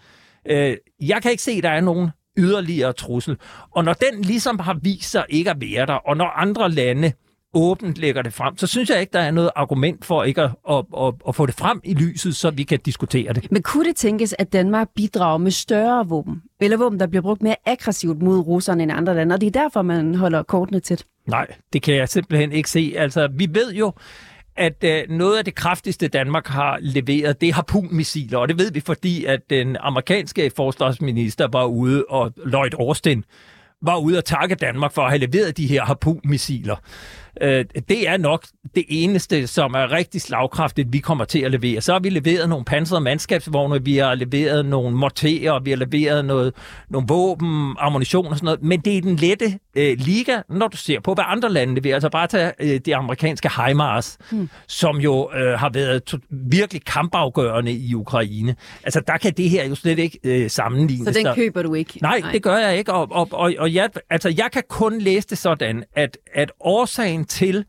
Øh, 0.49 0.77
jeg 1.01 1.23
kan 1.23 1.31
ikke 1.31 1.43
se, 1.43 1.53
at 1.53 1.63
der 1.63 1.71
er 1.71 1.81
nogen 1.81 2.11
yderligere 2.39 2.93
trussel. 2.93 3.37
Og 3.71 3.85
når 3.85 3.93
den 3.93 4.23
ligesom 4.23 4.59
har 4.59 4.79
vist 4.83 5.11
sig 5.11 5.25
ikke 5.29 5.51
at 5.51 5.57
være 5.61 5.87
der, 5.87 5.95
og 5.95 6.17
når 6.17 6.27
andre 6.27 6.71
lande 6.71 7.13
åbent 7.55 7.99
lægger 7.99 8.23
det 8.23 8.33
frem, 8.33 8.57
så 8.59 8.67
synes 8.67 8.91
jeg 8.91 9.01
ikke, 9.01 9.13
der 9.13 9.21
er 9.21 9.31
noget 9.31 9.51
argument 9.57 10.05
for 10.05 10.25
ikke 10.25 10.43
at, 10.43 10.51
at, 10.71 10.85
at, 11.01 11.15
at 11.29 11.35
få 11.35 11.47
det 11.47 11.55
frem 11.55 11.81
i 11.85 11.95
lyset, 11.95 12.37
så 12.37 12.51
vi 12.51 12.63
kan 12.63 12.79
diskutere 12.85 13.33
det. 13.33 13.53
Men 13.53 13.63
kunne 13.63 13.85
det 13.85 13.97
tænkes, 13.97 14.35
at 14.39 14.53
Danmark 14.53 14.89
bidrager 14.97 15.39
med 15.39 15.51
større 15.51 16.09
våben, 16.09 16.43
eller 16.61 16.77
våben, 16.77 17.01
der 17.01 17.07
bliver 17.07 17.23
brugt 17.23 17.43
mere 17.43 17.57
aggressivt 17.67 18.23
mod 18.23 18.39
russerne 18.39 18.83
end 18.83 18.93
andre 18.93 19.15
lande, 19.15 19.35
og 19.35 19.41
det 19.41 19.47
er 19.47 19.61
derfor, 19.61 19.83
man 19.83 20.15
holder 20.15 20.43
kortene 20.43 20.81
tæt? 20.81 21.05
Nej, 21.27 21.47
det 21.73 21.83
kan 21.83 21.95
jeg 21.95 22.09
simpelthen 22.09 22.53
ikke 22.53 22.71
se. 22.71 22.95
Altså, 22.97 23.29
vi 23.33 23.49
ved 23.53 23.73
jo, 23.73 23.93
at 24.57 24.85
øh, 24.85 25.03
noget 25.09 25.39
af 25.39 25.45
det 25.45 25.55
kraftigste, 25.55 26.09
Danmark 26.09 26.47
har 26.47 26.79
leveret, 26.81 27.41
det 27.41 27.49
er 27.49 27.53
harpunmissiler, 27.53 28.39
og 28.39 28.49
det 28.49 28.59
ved 28.59 28.73
vi, 28.73 28.81
fordi 28.81 29.25
at 29.25 29.41
den 29.51 29.77
amerikanske 29.81 30.51
forsvarsminister 30.57 31.49
var 31.53 31.65
ude, 31.65 32.05
og 32.09 32.33
Lloyd 32.45 32.75
Austin 32.79 33.25
var 33.83 33.99
ude 33.99 34.19
og 34.19 34.25
takke 34.25 34.55
Danmark 34.55 34.93
for 34.93 35.03
at 35.03 35.11
have 35.11 35.19
leveret 35.19 35.57
de 35.57 35.67
her 35.67 35.85
harpunmissiler. 35.85 36.77
Øh, 37.43 37.65
det 37.89 38.09
er 38.09 38.17
nok 38.17 38.47
det 38.75 38.85
eneste, 38.89 39.47
som 39.47 39.75
er 39.75 39.93
rigtig 39.93 40.21
slagkraftigt, 40.21 40.93
vi 40.93 40.99
kommer 40.99 41.25
til 41.25 41.39
at 41.39 41.51
levere. 41.51 41.81
Så 41.81 41.93
har 41.93 42.01
vi 42.01 42.11
leveret 42.11 42.49
nogle 42.49 42.65
pansrede 42.65 43.01
mandskabsvogne, 43.01 43.85
vi 43.85 43.97
har 43.97 44.15
leveret 44.15 44.67
nogle 44.67 44.97
morterer, 44.97 45.61
vi 45.61 45.71
har 45.71 45.77
leveret 45.77 46.25
noget, 46.25 46.55
nogle 46.91 47.07
våben, 47.09 47.77
ammunition 47.79 48.27
og 48.27 48.37
sådan 48.37 48.45
noget. 48.45 48.63
Men 48.63 48.81
det 48.81 48.97
er 48.97 49.01
den 49.01 49.17
lette 49.17 49.59
øh, 49.77 49.97
liga, 49.99 50.41
når 50.49 50.69
du 50.69 50.77
ser 50.77 51.01
på, 51.01 51.15
hvad 51.15 51.25
andre 51.27 51.51
lande 51.53 51.75
leverer. 51.75 51.95
Altså 51.95 52.09
bare 52.09 52.27
tage 52.27 52.53
øh, 52.61 52.81
det 52.85 52.93
amerikanske 52.93 53.51
HIMARS, 53.67 54.19
hmm. 54.31 54.49
som 54.67 54.97
jo 54.97 55.31
øh, 55.35 55.59
har 55.59 55.71
været 55.71 56.15
virkelig 56.31 56.85
kampafgørende 56.85 57.73
i 57.73 57.95
Ukraine. 57.95 58.57
Altså 58.85 59.01
der 59.07 59.17
kan 59.17 59.33
det 59.37 59.51
her 59.51 59.69
jo 59.69 59.75
slet 59.75 59.99
ikke 59.99 60.19
øh, 60.25 60.51
sammenlignes. 60.51 61.17
Så 61.17 61.23
den 61.23 61.35
køber 61.35 61.63
du 61.63 61.75
ikke? 61.75 61.99
Nej, 62.03 62.21
Nej, 62.21 62.33
det 62.33 62.43
gør 62.43 62.57
jeg 62.57 62.79
ikke. 62.79 62.93
Og, 62.93 63.09
og, 63.11 63.29
og, 63.33 63.53
og 63.59 63.75
jeg, 63.75 63.91
altså, 64.11 64.35
jeg 64.37 64.49
kan 64.53 64.63
kun 64.69 64.99
læse 64.99 65.29
det 65.29 65.39
sådan, 65.39 65.85
at, 65.95 66.19
at 66.35 66.53
årsagen 66.61 67.25
til, 67.33 67.65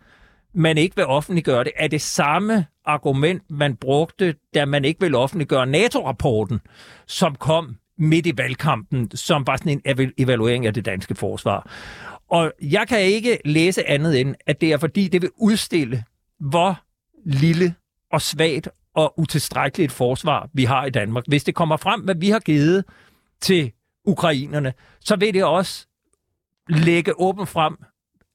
man 0.53 0.77
ikke 0.77 0.95
vil 0.95 1.05
offentliggøre 1.05 1.63
det, 1.63 1.71
er 1.75 1.87
det 1.87 2.01
samme 2.01 2.65
argument, 2.85 3.43
man 3.49 3.75
brugte, 3.75 4.35
da 4.53 4.65
man 4.65 4.85
ikke 4.85 5.01
vil 5.01 5.15
offentliggøre 5.15 5.65
NATO-rapporten, 5.65 6.59
som 7.07 7.35
kom 7.35 7.75
midt 7.97 8.25
i 8.25 8.37
valgkampen, 8.37 9.11
som 9.15 9.47
var 9.47 9.57
sådan 9.57 9.81
en 9.85 10.11
evaluering 10.17 10.65
af 10.65 10.73
det 10.73 10.85
danske 10.85 11.15
forsvar. 11.15 11.69
Og 12.29 12.53
jeg 12.61 12.87
kan 12.87 13.01
ikke 13.01 13.39
læse 13.45 13.89
andet 13.89 14.21
end, 14.21 14.35
at 14.47 14.61
det 14.61 14.71
er 14.71 14.77
fordi, 14.77 15.07
det 15.07 15.21
vil 15.21 15.29
udstille, 15.37 16.03
hvor 16.39 16.83
lille 17.25 17.75
og 18.11 18.21
svagt 18.21 18.69
og 18.95 19.19
utilstrækkeligt 19.19 19.91
et 19.91 19.95
forsvar, 19.95 20.49
vi 20.53 20.63
har 20.63 20.85
i 20.85 20.89
Danmark. 20.89 21.23
Hvis 21.27 21.43
det 21.43 21.55
kommer 21.55 21.77
frem, 21.77 22.01
hvad 22.01 22.15
vi 22.15 22.29
har 22.29 22.39
givet 22.39 22.85
til 23.41 23.71
ukrainerne, 24.05 24.73
så 24.99 25.15
vil 25.15 25.33
det 25.33 25.43
også 25.43 25.87
lægge 26.69 27.19
åbent 27.19 27.49
frem, 27.49 27.77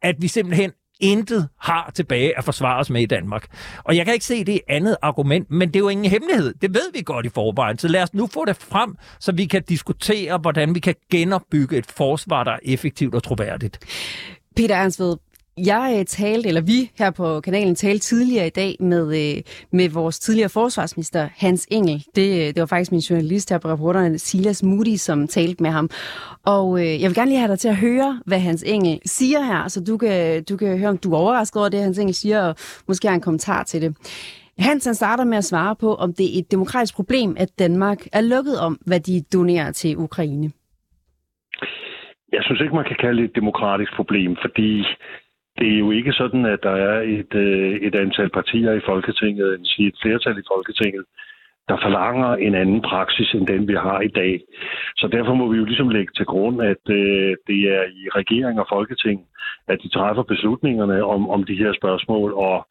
at 0.03 0.17
vi 0.19 0.29
simpelthen 0.29 0.73
intet 1.01 1.49
har 1.61 1.91
tilbage 1.95 2.39
at 2.39 2.45
forsvare 2.45 2.81
os 2.81 2.91
med 2.91 3.03
i 3.03 3.07
Danmark. 3.07 3.47
Og 3.85 3.97
jeg 3.97 4.05
kan 4.05 4.15
ikke 4.15 4.27
se 4.27 4.45
det 4.45 4.61
andet 4.69 4.97
argument, 5.03 5.51
men 5.51 5.69
det 5.69 5.77
er 5.77 5.81
jo 5.81 5.89
ingen 5.89 6.11
hemmelighed. 6.11 6.55
Det 6.55 6.75
ved 6.75 6.93
vi 6.95 7.03
godt 7.05 7.27
i 7.27 7.29
forvejen. 7.29 7.79
Så 7.79 7.89
lad 7.89 8.03
os 8.03 8.15
nu 8.15 8.27
få 8.27 8.45
det 8.45 8.57
frem, 8.57 8.97
så 9.21 9.33
vi 9.33 9.47
kan 9.47 9.63
diskutere, 9.69 10.39
hvordan 10.39 10.75
vi 10.75 10.81
kan 10.81 10.95
genopbygge 11.11 11.77
et 11.77 11.87
forsvar, 11.87 12.45
der 12.45 12.53
er 12.53 12.59
effektivt 12.63 13.15
og 13.15 13.23
troværdigt. 13.23 13.79
Peter 14.57 14.77
Ernstved, 14.77 15.17
jeg 15.67 15.97
øh, 15.99 16.05
talte, 16.05 16.49
eller 16.49 16.61
vi 16.61 16.91
her 16.99 17.11
på 17.11 17.41
kanalen 17.41 17.75
talte 17.75 17.99
tidligere 17.99 18.47
i 18.47 18.51
dag 18.51 18.77
med, 18.81 19.37
øh, 19.37 19.43
med 19.73 19.89
vores 19.89 20.19
tidligere 20.19 20.49
forsvarsminister 20.49 21.29
Hans 21.37 21.67
Engel. 21.71 22.05
Det, 22.17 22.31
øh, 22.41 22.47
det 22.47 22.61
var 22.61 22.67
faktisk 22.67 22.93
min 22.93 23.01
journalist 23.01 23.51
her 23.51 23.59
på 23.59 23.69
reporterne, 23.69 24.19
Silas 24.19 24.63
Moody, 24.63 24.97
som 24.97 25.29
talte 25.29 25.63
med 25.63 25.71
ham. 25.71 25.91
Og 26.47 26.81
øh, 26.81 27.03
jeg 27.03 27.09
vil 27.09 27.15
gerne 27.15 27.31
lige 27.31 27.39
have 27.39 27.51
dig 27.51 27.59
til 27.59 27.69
at 27.69 27.77
høre, 27.77 28.21
hvad 28.27 28.39
Hans 28.39 28.63
Engel 28.63 29.01
siger 29.07 29.43
her, 29.43 29.69
så 29.69 29.85
du 29.85 29.97
kan, 29.97 30.45
du 30.45 30.57
kan 30.57 30.79
høre, 30.79 30.89
om 30.89 30.99
du 30.99 31.13
er 31.13 31.17
overrasket 31.17 31.61
over 31.61 31.69
det, 31.69 31.83
Hans 31.83 31.99
Engel 31.99 32.15
siger, 32.15 32.43
og 32.43 32.57
måske 32.89 33.09
har 33.09 33.15
en 33.15 33.21
kommentar 33.21 33.63
til 33.63 33.83
det. 33.83 33.97
Hans 34.59 34.85
han 34.85 34.95
starter 34.95 35.25
med 35.25 35.39
at 35.39 35.45
svare 35.45 35.77
på, 35.77 35.95
om 35.95 36.13
det 36.13 36.27
er 36.27 36.39
et 36.39 36.51
demokratisk 36.51 36.95
problem, 36.95 37.35
at 37.39 37.49
Danmark 37.59 37.99
er 38.13 38.21
lukket 38.21 38.61
om, 38.61 38.79
hvad 38.87 39.01
de 39.01 39.23
donerer 39.33 39.73
til 39.73 39.97
Ukraine. 39.97 40.53
Jeg 42.33 42.43
synes 42.43 42.61
ikke, 42.61 42.75
man 42.75 42.85
kan 42.85 42.97
kalde 43.01 43.23
det 43.23 43.29
et 43.31 43.37
demokratisk 43.37 43.93
problem, 43.97 44.37
fordi 44.45 44.85
det 45.59 45.75
er 45.75 45.79
jo 45.79 45.91
ikke 45.91 46.13
sådan, 46.13 46.45
at 46.47 46.59
der 46.63 46.77
er 46.91 47.01
et, 47.01 47.35
øh, 47.35 47.75
et 47.87 47.95
antal 47.95 48.31
partier 48.31 48.73
i 48.73 48.87
Folketinget, 48.87 49.55
end 49.55 49.65
sige 49.67 49.89
et 49.89 49.99
flertal 50.03 50.39
i 50.39 50.49
Folketinget, 50.55 51.05
der 51.69 51.77
forlanger 51.83 52.35
en 52.35 52.55
anden 52.55 52.83
praksis 52.83 53.35
end 53.35 53.47
den, 53.47 53.69
vi 53.69 53.75
har 53.75 54.01
i 54.01 54.09
dag. 54.09 54.41
Så 54.97 55.09
derfor 55.13 55.35
må 55.35 55.49
vi 55.53 55.59
jo 55.59 55.65
ligesom 55.65 55.89
lægge 55.89 56.13
til 56.17 56.27
grund, 56.27 56.63
at 56.63 56.85
øh, 56.91 57.37
det 57.47 57.61
er 57.77 57.83
i 58.01 58.03
regering 58.21 58.61
og 58.61 58.67
folketing, 58.69 59.21
at 59.69 59.79
de 59.83 59.89
træffer 59.89 60.23
beslutningerne 60.23 61.05
om, 61.05 61.31
om 61.31 61.45
de 61.45 61.55
her 61.55 61.73
spørgsmål, 61.73 62.33
og 62.33 62.67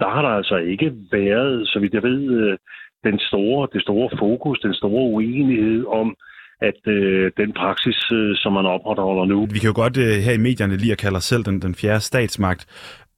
der 0.00 0.08
har 0.08 0.22
der 0.22 0.28
altså 0.28 0.56
ikke 0.56 0.92
været, 1.12 1.68
så 1.68 1.78
vidt 1.78 1.94
jeg 1.94 2.02
ved, 2.02 2.22
øh, 2.40 2.58
den 3.04 3.18
store, 3.18 3.68
det 3.72 3.82
store 3.82 4.10
fokus, 4.18 4.60
den 4.60 4.74
store 4.74 5.04
uenighed 5.14 5.86
om, 5.86 6.16
at 6.60 6.80
øh, 6.86 7.32
den 7.36 7.52
praksis, 7.52 8.12
øh, 8.12 8.36
som 8.36 8.52
man 8.52 8.66
opretholder 8.66 9.24
nu... 9.24 9.46
Vi 9.46 9.58
kan 9.58 9.70
jo 9.72 9.76
godt 9.82 9.96
øh, 9.96 10.14
her 10.26 10.32
i 10.32 10.44
medierne 10.48 10.76
lige 10.76 10.92
at 10.92 10.98
kalde 10.98 11.16
os 11.16 11.24
selv 11.24 11.42
den, 11.44 11.62
den 11.62 11.74
fjerde 11.74 12.00
statsmagt. 12.00 12.62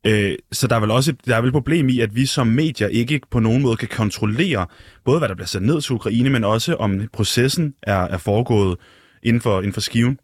Øh, 0.06 0.32
så 0.52 0.68
der 0.68 0.76
er 0.76 0.80
vel 0.80 0.90
også 0.90 1.12
der 1.26 1.36
er 1.36 1.40
vel 1.40 1.48
et 1.48 1.58
problem 1.60 1.88
i, 1.88 2.00
at 2.00 2.10
vi 2.14 2.26
som 2.26 2.46
medier 2.46 2.88
ikke 2.88 3.20
på 3.30 3.38
nogen 3.40 3.62
måde 3.62 3.76
kan 3.76 3.88
kontrollere 4.02 4.66
både, 5.04 5.18
hvad 5.18 5.28
der 5.28 5.34
bliver 5.34 5.54
sat 5.54 5.62
ned 5.62 5.80
til 5.80 5.94
Ukraine, 5.94 6.30
men 6.30 6.44
også 6.44 6.74
om 6.74 6.90
processen 7.12 7.74
er, 7.82 8.02
er 8.14 8.20
foregået 8.28 8.78
inden 9.22 9.42
for, 9.42 9.58
inden 9.58 9.72
for 9.72 9.80
skiven. 9.80 10.18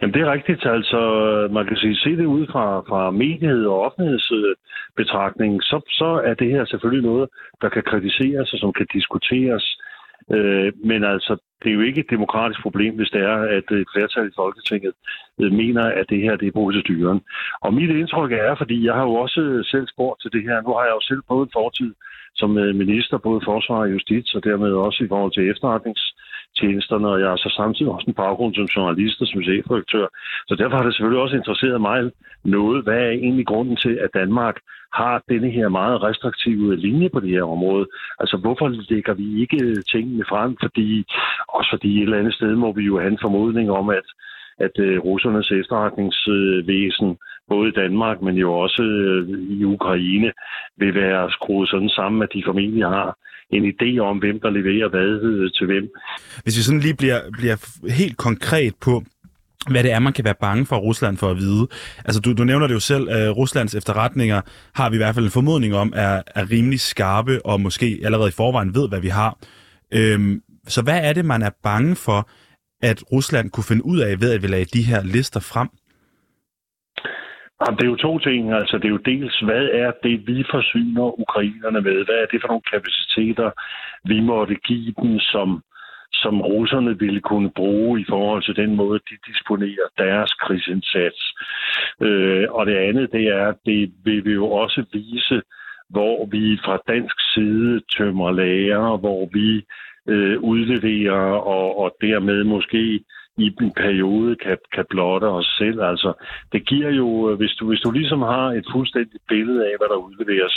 Jamen 0.00 0.14
det 0.14 0.22
er 0.22 0.32
rigtigt. 0.32 0.66
Altså, 0.66 1.00
man 1.52 1.66
kan 1.66 1.76
sige, 1.76 1.96
se 1.96 2.10
det 2.16 2.24
ud 2.24 2.46
fra, 2.52 2.80
fra 2.88 3.10
mediet 3.10 3.66
og 3.66 3.80
offentlighedsbetragtning, 3.86 5.62
så, 5.62 5.76
så 6.00 6.10
er 6.28 6.34
det 6.34 6.50
her 6.50 6.64
selvfølgelig 6.64 7.04
noget, 7.10 7.28
der 7.62 7.68
kan 7.68 7.82
kritiseres 7.90 8.52
og 8.52 8.58
som 8.58 8.72
kan 8.72 8.86
diskuteres. 8.92 9.64
Øh, 10.36 10.72
men 10.84 11.04
altså, 11.04 11.36
det 11.62 11.70
er 11.70 11.74
jo 11.74 11.80
ikke 11.80 12.00
et 12.00 12.10
demokratisk 12.10 12.62
problem, 12.62 12.94
hvis 12.96 13.10
det 13.10 13.22
er, 13.22 13.36
at 13.56 13.66
et 13.70 13.88
flertal 13.94 14.26
i 14.28 14.36
Folketinget 14.36 14.92
øh, 15.40 15.52
mener, 15.52 15.84
at 15.84 16.06
det 16.08 16.20
her 16.22 16.36
det 16.36 16.48
er 16.48 16.58
proceduren. 16.60 17.20
Og 17.60 17.74
mit 17.74 17.90
indtryk 17.90 18.32
er, 18.32 18.54
fordi 18.54 18.86
jeg 18.86 18.94
har 18.94 19.02
jo 19.02 19.14
også 19.14 19.42
selv 19.70 19.86
spurgt 19.88 20.20
til 20.20 20.32
det 20.32 20.42
her, 20.42 20.60
nu 20.60 20.70
har 20.74 20.84
jeg 20.84 20.94
jo 20.98 21.00
selv 21.00 21.22
både 21.28 21.42
en 21.42 21.56
fortid 21.60 21.92
som 22.34 22.58
øh, 22.58 22.74
minister, 22.74 23.18
både 23.18 23.40
forsvar 23.44 23.76
og 23.76 23.92
justits, 23.92 24.34
og 24.34 24.44
dermed 24.44 24.72
også 24.72 25.04
i 25.04 25.08
forhold 25.08 25.32
til 25.32 25.48
tjenesterne, 26.58 27.08
og 27.08 27.20
jeg 27.20 27.28
har 27.28 27.36
så 27.36 27.52
samtidig 27.56 27.92
også 27.92 28.04
en 28.08 28.20
baggrund 28.24 28.54
som 28.54 28.64
journalist 28.64 29.20
og 29.20 29.26
som 29.26 29.42
chefredaktør. 29.42 30.06
Så 30.48 30.54
derfor 30.54 30.76
har 30.76 30.84
det 30.84 30.94
selvfølgelig 30.94 31.22
også 31.22 31.36
interesseret 31.36 31.80
mig 31.80 32.10
noget, 32.44 32.84
hvad 32.84 32.98
er 32.98 33.10
egentlig 33.10 33.46
grunden 33.46 33.76
til, 33.76 33.94
at 34.04 34.10
Danmark 34.14 34.56
har 34.94 35.22
denne 35.28 35.50
her 35.50 35.68
meget 35.68 36.02
restriktive 36.02 36.76
linje 36.76 37.08
på 37.08 37.20
det 37.20 37.30
her 37.30 37.42
område. 37.42 37.86
Altså, 38.20 38.36
hvorfor 38.36 38.68
lægger 38.68 39.14
vi 39.14 39.40
ikke 39.40 39.82
tingene 39.92 40.24
frem? 40.28 40.56
Fordi, 40.62 41.04
også 41.48 41.70
fordi 41.72 41.96
et 41.96 42.02
eller 42.02 42.18
andet 42.18 42.34
sted 42.34 42.54
må 42.54 42.72
vi 42.72 42.82
jo 42.82 42.98
have 42.98 43.12
en 43.12 43.22
formodning 43.22 43.70
om, 43.70 43.88
at 43.90 44.06
at 44.66 44.78
øh, 44.78 44.98
russernes 44.98 45.50
efterretningsvæsen, 45.50 47.18
både 47.48 47.68
i 47.68 47.78
Danmark, 47.82 48.22
men 48.22 48.36
jo 48.36 48.52
også 48.52 48.82
øh, 48.82 49.28
i 49.58 49.64
Ukraine, 49.64 50.32
vil 50.76 50.94
være 50.94 51.30
skruet 51.30 51.68
sådan 51.68 51.88
sammen, 51.88 52.22
at 52.22 52.32
de 52.34 52.42
formentlig 52.46 52.84
har 52.84 53.16
en 53.52 53.64
idé 53.64 53.98
om, 53.98 54.18
hvem 54.18 54.40
der 54.40 54.50
leverer 54.50 54.88
hvad 54.88 55.10
øh, 55.28 55.50
til 55.50 55.66
hvem. 55.66 55.88
Hvis 56.42 56.56
vi 56.56 56.62
sådan 56.62 56.80
lige 56.80 56.96
bliver, 56.96 57.20
bliver 57.32 57.56
helt 57.90 58.16
konkret 58.16 58.74
på, 58.80 59.04
hvad 59.70 59.82
det 59.82 59.92
er, 59.92 59.98
man 59.98 60.12
kan 60.12 60.24
være 60.24 60.34
bange 60.40 60.66
for 60.66 60.76
Rusland 60.76 61.16
for 61.16 61.30
at 61.30 61.36
vide. 61.36 61.68
Altså, 62.04 62.20
du, 62.20 62.32
du 62.32 62.44
nævner 62.44 62.66
det 62.66 62.74
jo 62.74 62.80
selv, 62.80 63.08
at 63.10 63.36
Ruslands 63.36 63.74
efterretninger 63.74 64.40
har 64.74 64.90
vi 64.90 64.96
i 64.96 64.98
hvert 64.98 65.14
fald 65.14 65.24
en 65.24 65.30
formodning 65.30 65.74
om, 65.74 65.92
er, 65.96 66.22
er 66.34 66.50
rimelig 66.50 66.80
skarpe 66.80 67.46
og 67.46 67.60
måske 67.60 68.00
allerede 68.04 68.28
i 68.28 68.32
forvejen 68.32 68.74
ved, 68.74 68.88
hvad 68.88 69.00
vi 69.00 69.08
har. 69.08 69.38
Øhm, 69.94 70.42
så 70.68 70.82
hvad 70.82 71.00
er 71.02 71.12
det, 71.12 71.24
man 71.24 71.42
er 71.42 71.50
bange 71.62 71.96
for, 71.96 72.28
at 72.82 73.12
Rusland 73.12 73.50
kunne 73.50 73.64
finde 73.64 73.84
ud 73.84 73.98
af 73.98 74.20
ved 74.20 74.32
at 74.32 74.42
vi 74.42 74.46
lagde 74.46 74.64
de 74.64 74.82
her 74.82 75.02
lister 75.02 75.40
frem? 75.40 75.68
Jamen, 77.60 77.78
det 77.78 77.84
er 77.84 77.90
jo 77.90 77.96
to 77.96 78.18
ting. 78.18 78.52
Altså, 78.52 78.76
det 78.76 78.84
er 78.84 78.96
jo 78.98 79.08
dels, 79.12 79.40
hvad 79.40 79.68
er 79.72 79.92
det, 80.02 80.26
vi 80.26 80.44
forsyner 80.50 81.20
ukrainerne 81.20 81.80
med? 81.80 82.04
Hvad 82.04 82.18
er 82.22 82.26
det 82.32 82.40
for 82.40 82.48
nogle 82.48 82.70
kapaciteter, 82.72 83.50
vi 84.04 84.20
måtte 84.20 84.54
give 84.54 84.94
dem, 85.02 85.18
som 85.18 85.62
som 86.12 86.40
russerne 86.40 86.98
ville 86.98 87.20
kunne 87.20 87.50
bruge 87.50 88.00
i 88.00 88.04
forhold 88.08 88.42
til 88.42 88.56
den 88.56 88.76
måde, 88.76 89.00
de 89.10 89.16
disponerer 89.32 89.86
deres 89.98 90.32
krigsindsats. 90.32 91.22
Øh, 92.00 92.46
og 92.50 92.66
det 92.66 92.76
andet, 92.76 93.12
det 93.12 93.28
er, 93.28 93.52
det 93.66 93.92
vil 94.04 94.24
vi 94.24 94.32
jo 94.32 94.46
også 94.50 94.84
vise, 94.92 95.42
hvor 95.88 96.26
vi 96.26 96.58
fra 96.64 96.78
dansk 96.88 97.16
side 97.34 97.80
tømmer 97.96 98.30
lager, 98.30 98.96
hvor 98.96 99.28
vi 99.32 99.64
øh, 100.08 100.40
udleverer 100.40 101.32
og, 101.56 101.78
og 101.78 101.96
dermed 102.00 102.44
måske 102.44 103.00
i 103.42 103.56
en 103.62 103.72
periode 103.84 104.36
kan, 104.36 104.58
kan 104.74 104.84
blotte 104.90 105.24
os 105.24 105.48
selv. 105.58 105.82
Altså, 105.82 106.12
det 106.52 106.66
giver 106.68 106.90
jo, 106.90 107.30
øh, 107.30 107.36
hvis 107.36 107.52
du, 107.58 107.68
hvis 107.68 107.80
du 107.80 107.90
ligesom 107.90 108.22
har 108.22 108.46
et 108.58 108.66
fuldstændigt 108.72 109.22
billede 109.28 109.64
af, 109.68 109.74
hvad 109.78 109.88
der 109.88 110.04
udleveres, 110.06 110.56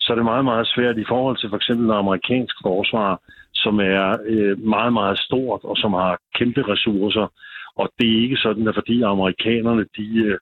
så 0.00 0.12
er 0.12 0.16
det 0.16 0.24
meget, 0.24 0.44
meget 0.44 0.66
svært 0.74 0.98
i 0.98 1.04
forhold 1.08 1.36
til 1.38 1.48
for 1.48 1.56
eksempel 1.56 1.88
det 1.88 1.94
amerikanske 1.94 2.58
forsvar, 2.62 3.20
som 3.54 3.80
er 3.80 4.16
øh, 4.26 4.58
meget, 4.74 4.92
meget 4.92 5.18
stort 5.18 5.60
og 5.64 5.76
som 5.76 5.92
har 5.92 6.18
kæmpe 6.38 6.62
ressourcer. 6.72 7.26
Og 7.76 7.88
det 7.98 8.08
er 8.08 8.22
ikke 8.22 8.36
sådan, 8.36 8.68
at 8.68 8.74
fordi 8.74 9.02
amerikanerne 9.02 9.84
de 9.96 10.08
øh, 10.26 10.38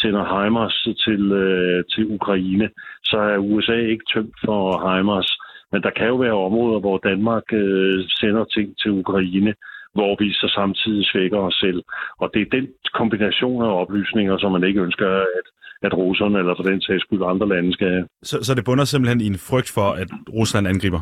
sender 0.00 0.24
HIMARS 0.34 0.88
til, 1.04 1.22
øh, 1.32 1.84
til 1.92 2.04
Ukraine, 2.16 2.70
så 3.04 3.16
er 3.18 3.38
USA 3.38 3.78
ikke 3.92 4.04
tømt 4.14 4.36
for 4.44 4.62
HIMARS. 4.86 5.30
Men 5.72 5.82
der 5.82 5.90
kan 5.90 6.06
jo 6.06 6.16
være 6.16 6.44
områder, 6.48 6.80
hvor 6.80 6.98
Danmark 6.98 7.46
øh, 7.52 8.04
sender 8.20 8.44
ting 8.44 8.78
til 8.82 8.90
Ukraine, 8.90 9.54
hvor 9.98 10.12
vi 10.22 10.28
så 10.32 10.48
samtidig 10.58 11.04
svækker 11.12 11.38
os 11.38 11.54
selv. 11.64 11.80
Og 12.22 12.26
det 12.34 12.40
er 12.42 12.50
den 12.58 12.66
kombination 12.94 13.62
af 13.62 13.80
oplysninger, 13.82 14.38
som 14.38 14.52
man 14.52 14.64
ikke 14.68 14.80
ønsker, 14.86 15.08
at, 15.38 15.46
at 15.86 15.92
russerne 16.02 16.38
eller 16.38 16.54
for 16.56 16.62
den 16.70 16.80
sags 16.80 17.02
skyld 17.02 17.22
andre 17.32 17.48
lande 17.48 17.72
skal 17.72 17.88
have. 17.88 18.06
Så, 18.22 18.36
så 18.46 18.54
det 18.54 18.64
bunder 18.64 18.84
simpelthen 18.84 19.20
i 19.20 19.26
en 19.26 19.38
frygt 19.50 19.70
for, 19.76 19.88
at 20.02 20.08
Rusland 20.38 20.68
angriber? 20.68 21.00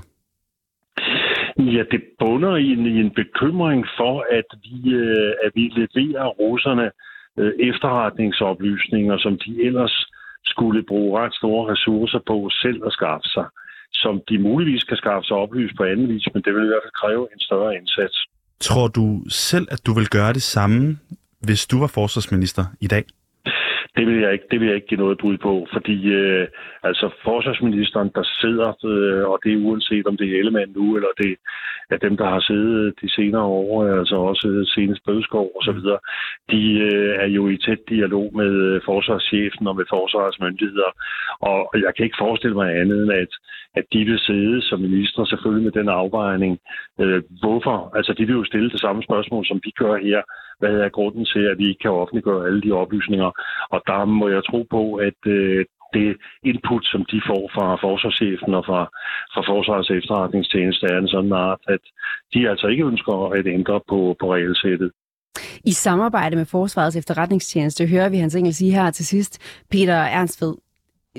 Ja, 1.58 1.82
det 1.90 2.02
bunder 2.18 2.56
i 2.56 2.68
en, 2.76 2.86
i 2.86 3.00
en 3.00 3.10
bekymring 3.10 3.86
for, 3.98 4.26
at 4.38 4.48
vi, 4.64 4.94
øh, 4.94 5.32
at 5.44 5.50
vi 5.54 5.64
leverer 5.80 6.26
russerne 6.26 6.90
øh, 7.38 7.52
efterretningsoplysninger, 7.58 9.16
som 9.18 9.38
de 9.38 9.62
ellers 9.66 10.06
skulle 10.44 10.82
bruge 10.82 11.20
ret 11.20 11.34
store 11.34 11.72
ressourcer 11.72 12.20
på 12.26 12.50
selv 12.62 12.80
at 12.86 12.92
skaffe 12.92 13.28
sig, 13.28 13.46
som 13.92 14.22
de 14.28 14.38
muligvis 14.38 14.84
kan 14.84 14.96
skaffe 14.96 15.26
sig 15.26 15.36
oplyst 15.36 15.76
på 15.76 15.84
anden 15.84 16.08
vis, 16.08 16.26
men 16.34 16.42
det 16.42 16.54
vil 16.54 16.64
i 16.64 16.66
hvert 16.66 16.84
fald 16.84 17.00
kræve 17.02 17.28
en 17.32 17.40
større 17.40 17.76
indsats. 17.76 18.16
Tror 18.61 18.88
du 18.88 19.25
selv, 19.28 19.68
at 19.70 19.87
du 19.87 19.94
vil 19.94 20.08
gøre 20.08 20.32
det 20.32 20.42
samme, 20.42 20.99
hvis 21.40 21.66
du 21.66 21.78
var 21.78 21.87
forsvarsminister 21.87 22.66
i 22.80 22.87
dag? 22.87 23.04
Det 23.96 24.06
vil 24.06 24.20
jeg 24.20 24.32
ikke, 24.32 24.46
det 24.50 24.60
vil 24.60 24.66
jeg 24.66 24.76
ikke 24.76 24.86
give 24.86 25.00
noget 25.00 25.18
bud 25.18 25.36
på, 25.38 25.66
fordi 25.72 25.96
øh, 26.06 26.48
altså 26.82 27.10
forsvarsministeren, 27.24 28.10
der 28.14 28.24
sidder, 28.40 28.70
øh, 28.92 29.28
og 29.30 29.38
det 29.44 29.52
er 29.52 29.64
uanset 29.66 30.06
om 30.06 30.16
det 30.16 30.26
er 30.28 30.38
Ellemann 30.38 30.72
nu, 30.76 30.96
eller 30.96 31.08
det 31.18 31.36
er 31.90 31.96
dem, 31.96 32.16
der 32.16 32.28
har 32.34 32.40
siddet 32.40 32.94
de 33.02 33.08
senere 33.14 33.42
år, 33.42 33.98
altså 33.98 34.16
også 34.16 34.70
senest 34.74 35.04
Bødskov 35.06 35.50
og 35.56 35.62
så 35.62 35.72
videre, 35.72 35.98
de 36.50 36.62
øh, 36.90 37.14
er 37.24 37.26
jo 37.26 37.48
i 37.48 37.56
tæt 37.56 37.82
dialog 37.88 38.30
med 38.36 38.52
øh, 38.68 38.80
forsvarschefen 38.84 39.66
og 39.66 39.76
med 39.76 39.84
forsvarsmyndigheder, 39.90 40.90
og 41.40 41.60
jeg 41.84 41.92
kan 41.94 42.04
ikke 42.04 42.22
forestille 42.24 42.56
mig 42.56 42.68
andet 42.80 43.02
end, 43.02 43.12
at, 43.12 43.32
at 43.74 43.84
de 43.92 44.04
vil 44.04 44.18
sidde 44.18 44.62
som 44.62 44.80
minister 44.80 45.24
selvfølgelig 45.24 45.64
med 45.64 45.72
den 45.72 45.88
afvejning. 45.88 46.58
Øh, 47.00 47.22
hvorfor? 47.40 47.96
Altså 47.96 48.12
de 48.12 48.26
vil 48.26 48.34
jo 48.40 48.44
stille 48.44 48.70
det 48.70 48.80
samme 48.80 49.02
spørgsmål, 49.02 49.46
som 49.46 49.60
vi 49.64 49.70
gør 49.70 49.96
her 49.96 50.22
hvad 50.58 50.75
er 50.84 50.88
grunden 50.88 51.25
til, 51.25 51.44
at 51.50 51.58
vi 51.58 51.68
ikke 51.68 51.82
kan 51.84 51.90
offentliggøre 51.90 52.46
alle 52.46 52.62
de 52.62 52.73
oplysninger. 52.73 53.30
Og 53.75 53.80
der 53.87 54.04
må 54.04 54.28
jeg 54.28 54.42
tro 54.44 54.66
på, 54.70 54.94
at 54.94 55.20
øh, 55.26 55.64
det 55.94 56.16
input, 56.50 56.84
som 56.92 57.02
de 57.12 57.18
får 57.30 57.42
fra 57.54 57.66
forsvarschefen 57.84 58.54
og 58.58 58.64
fra, 58.68 58.80
fra 59.34 59.42
Forsvarets 59.50 59.90
efterretningstjeneste, 59.90 60.87
er 60.87 60.99
en 60.99 61.08
sådan 61.08 61.32
art, 61.32 61.62
at 61.68 61.82
de 62.34 62.49
altså 62.50 62.66
ikke 62.66 62.84
ønsker 62.84 63.32
at 63.38 63.46
ændre 63.46 63.80
på, 63.90 64.16
på 64.20 64.34
regelsættet. 64.34 64.90
I 65.64 65.73
samarbejde 65.73 66.37
med 66.37 66.44
Forsvarets 66.44 66.96
efterretningstjeneste 66.96 67.87
hører 67.87 68.08
vi 68.08 68.16
Hans 68.16 68.34
Engel 68.34 68.54
sige 68.54 68.73
her 68.73 68.90
til 68.90 69.06
sidst, 69.06 69.62
Peter 69.70 69.94
Ernstved, 69.94 70.54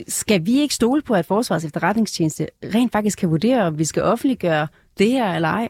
skal 0.08 0.46
vi 0.46 0.60
ikke 0.60 0.74
stole 0.74 1.01
på, 1.01 1.13
at 1.13 1.25
Forsvarets 1.25 1.65
efterretningstjeneste 1.65 2.48
rent 2.75 2.92
faktisk 2.92 3.20
kan 3.20 3.30
vurdere, 3.30 3.62
om 3.62 3.80
vi 3.80 3.86
skal 3.86 4.04
offentliggøre 4.04 4.68
det 4.98 5.12
her 5.12 5.34
eller 5.34 5.50
ej? 5.50 5.70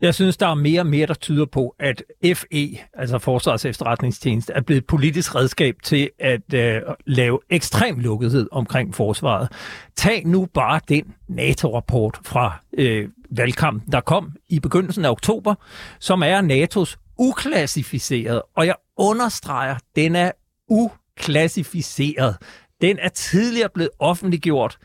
Jeg 0.00 0.14
synes, 0.14 0.36
der 0.36 0.46
er 0.46 0.54
mere 0.54 0.80
og 0.80 0.86
mere, 0.86 1.06
der 1.06 1.14
tyder 1.14 1.46
på, 1.46 1.74
at 1.78 2.02
FE, 2.34 2.78
altså 2.94 3.18
Forsvarets 3.18 3.64
efterretningstjeneste, 3.64 4.52
er 4.52 4.60
blevet 4.60 4.80
et 4.80 4.86
politisk 4.86 5.34
redskab 5.34 5.76
til 5.82 6.10
at 6.18 6.54
øh, 6.54 6.80
lave 7.06 7.38
ekstrem 7.50 7.98
lukkethed 7.98 8.48
omkring 8.52 8.94
forsvaret. 8.94 9.48
Tag 9.96 10.22
nu 10.26 10.46
bare 10.54 10.80
den 10.88 11.14
NATO-rapport 11.28 12.18
fra 12.24 12.60
øh, 12.78 13.08
valgkampen, 13.30 13.92
der 13.92 14.00
kom 14.00 14.32
i 14.48 14.60
begyndelsen 14.60 15.04
af 15.04 15.10
oktober, 15.10 15.54
som 15.98 16.22
er 16.22 16.40
NATO's 16.40 17.14
uklassificeret, 17.18 18.42
og 18.56 18.66
jeg 18.66 18.74
understreger, 18.96 19.76
den 19.96 20.16
er 20.16 20.30
uklassificeret. 20.68 22.36
Den 22.80 22.98
er 22.98 23.08
tidligere 23.08 23.68
blevet 23.74 23.90
offentliggjort 23.98 24.78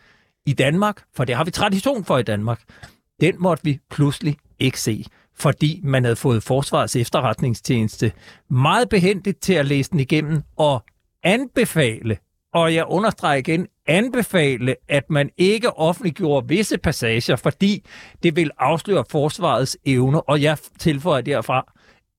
i 0.46 0.54
Danmark, 0.54 1.04
for 1.16 1.24
det 1.26 1.36
har 1.36 1.44
vi 1.44 1.52
tradition 1.52 2.06
for 2.06 2.18
i 2.18 2.24
Danmark. 2.24 2.62
Den 3.22 3.36
måtte 3.40 3.64
vi 3.64 3.80
pludselig 3.90 4.38
ikke 4.60 4.82
se, 4.82 5.06
fordi 5.36 5.82
man 5.84 6.04
havde 6.04 6.16
fået 6.16 6.44
Forsvarets 6.44 6.96
efterretningstjeneste 6.96 8.12
meget 8.50 8.90
behendigt 8.90 9.40
til 9.42 9.54
at 9.54 9.66
læse 9.66 9.92
den 9.92 10.00
igennem 10.00 10.44
og 10.58 10.86
anbefale, 11.24 12.18
og 12.54 12.74
jeg 12.74 12.86
understreger 12.88 13.36
igen, 13.36 13.68
anbefale, 13.88 14.76
at 14.88 15.10
man 15.10 15.30
ikke 15.38 15.78
offentliggjorde 15.78 16.48
visse 16.48 16.78
passager, 16.78 17.36
fordi 17.36 17.86
det 18.24 18.36
vil 18.36 18.52
afsløre 18.58 19.06
forsvarets 19.10 19.78
evne, 19.86 20.22
og 20.22 20.42
jeg 20.42 20.58
tilføjer 20.80 21.22
derfra, 21.22 21.74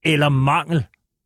eller 0.05 0.29
mangel 0.29 0.85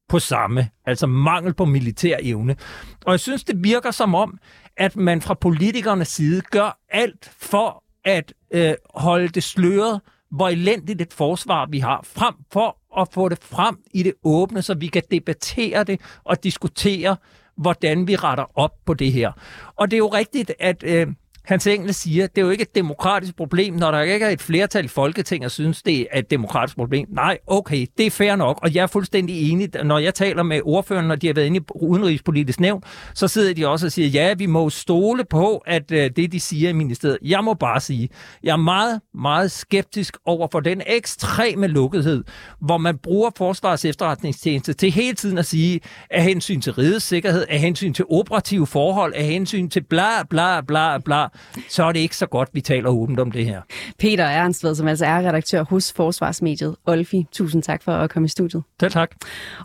på 0.08 0.18
samme, 0.18 0.68
altså 0.86 1.06
mangel 1.06 1.54
på 1.54 1.64
militær 1.64 2.16
evne. 2.20 2.56
Og 3.04 3.12
jeg 3.12 3.20
synes, 3.20 3.44
det 3.44 3.64
virker 3.64 3.90
som 3.90 4.14
om, 4.14 4.38
at 4.76 4.96
man 4.96 5.20
fra 5.20 5.34
politikernes 5.34 6.08
side 6.08 6.40
gør 6.40 6.78
alt 6.88 7.32
for 7.38 7.84
at 8.04 8.32
øh, 8.50 8.74
holde 8.94 9.28
det 9.28 9.42
sløret, 9.42 10.00
hvor 10.30 10.48
elendigt 10.48 11.02
et 11.02 11.12
forsvar 11.12 11.66
vi 11.66 11.78
har, 11.78 12.00
frem 12.02 12.34
for 12.52 13.00
at 13.00 13.08
få 13.12 13.28
det 13.28 13.38
frem 13.42 13.76
i 13.94 14.02
det 14.02 14.14
åbne, 14.24 14.62
så 14.62 14.74
vi 14.74 14.86
kan 14.86 15.02
debattere 15.10 15.84
det 15.84 16.00
og 16.24 16.44
diskutere, 16.44 17.16
hvordan 17.56 18.06
vi 18.06 18.16
retter 18.16 18.58
op 18.58 18.72
på 18.84 18.94
det 18.94 19.12
her. 19.12 19.32
Og 19.76 19.90
det 19.90 19.96
er 19.96 19.98
jo 19.98 20.08
rigtigt, 20.08 20.52
at 20.60 20.82
øh, 20.86 21.06
Hans 21.44 21.66
Engel 21.66 21.94
siger, 21.94 22.26
det 22.26 22.38
er 22.38 22.42
jo 22.42 22.50
ikke 22.50 22.62
et 22.62 22.74
demokratisk 22.74 23.36
problem, 23.36 23.74
når 23.74 23.90
der 23.90 24.00
ikke 24.00 24.26
er 24.26 24.30
et 24.30 24.42
flertal 24.42 24.84
i 24.84 24.88
Folketinget, 24.88 25.44
og 25.44 25.50
synes, 25.50 25.82
det 25.82 26.06
er 26.10 26.18
et 26.18 26.30
demokratisk 26.30 26.76
problem. 26.76 27.08
Nej, 27.10 27.38
okay, 27.46 27.86
det 27.98 28.06
er 28.06 28.10
fair 28.10 28.36
nok, 28.36 28.58
og 28.62 28.74
jeg 28.74 28.82
er 28.82 28.86
fuldstændig 28.86 29.50
enig. 29.50 29.68
Når 29.84 29.98
jeg 29.98 30.14
taler 30.14 30.42
med 30.42 30.60
ordførerne, 30.64 31.08
når 31.08 31.14
de 31.14 31.26
har 31.26 31.34
været 31.34 31.46
inde 31.46 31.58
i 31.58 31.62
udenrigspolitisk 31.74 32.60
nævn, 32.60 32.82
så 33.14 33.28
sidder 33.28 33.54
de 33.54 33.68
også 33.68 33.86
og 33.86 33.92
siger, 33.92 34.08
ja, 34.08 34.34
vi 34.34 34.46
må 34.46 34.70
stole 34.70 35.24
på, 35.24 35.56
at 35.66 35.92
øh, 35.92 36.10
det, 36.16 36.32
de 36.32 36.40
siger 36.40 36.70
i 36.70 36.72
ministeriet. 36.72 37.18
Jeg 37.22 37.44
må 37.44 37.54
bare 37.54 37.80
sige, 37.80 38.08
jeg 38.42 38.52
er 38.52 38.56
meget, 38.56 39.00
meget 39.14 39.50
skeptisk 39.50 40.16
over 40.26 40.48
for 40.52 40.60
den 40.60 40.82
ekstreme 40.86 41.66
lukkethed, 41.66 42.24
hvor 42.60 42.78
man 42.78 42.98
bruger 42.98 43.30
Forsvarets 43.36 43.84
efterretningstjeneste 43.84 44.72
til 44.72 44.90
hele 44.90 45.14
tiden 45.14 45.38
at 45.38 45.46
sige, 45.46 45.80
af 46.10 46.22
hensyn 46.22 46.60
til 46.60 46.72
rigets 46.72 47.04
sikkerhed, 47.04 47.46
af 47.48 47.58
hensyn 47.58 47.92
til 47.92 48.04
operative 48.10 48.66
forhold, 48.66 49.12
af 49.14 49.24
hensyn 49.24 49.68
til 49.68 49.82
bla, 49.82 50.22
bla, 50.30 50.60
bla, 50.60 50.98
bla, 50.98 51.26
så 51.68 51.84
er 51.84 51.92
det 51.92 52.00
ikke 52.00 52.16
så 52.16 52.26
godt, 52.26 52.48
vi 52.52 52.60
taler 52.60 52.90
åbent 52.90 53.20
om 53.20 53.30
det 53.30 53.44
her. 53.44 53.62
Peter 53.98 54.24
Ernstved, 54.24 54.74
som 54.74 54.88
altså 54.88 55.06
er 55.06 55.18
redaktør 55.28 55.62
hos 55.62 55.92
Forsvarsmediet 55.92 56.76
Olfi. 56.86 57.26
Tusind 57.32 57.62
tak 57.62 57.82
for 57.82 57.92
at 57.92 58.10
komme 58.10 58.26
i 58.26 58.28
studiet. 58.28 58.62
Selv 58.80 58.92
tak. 58.92 59.10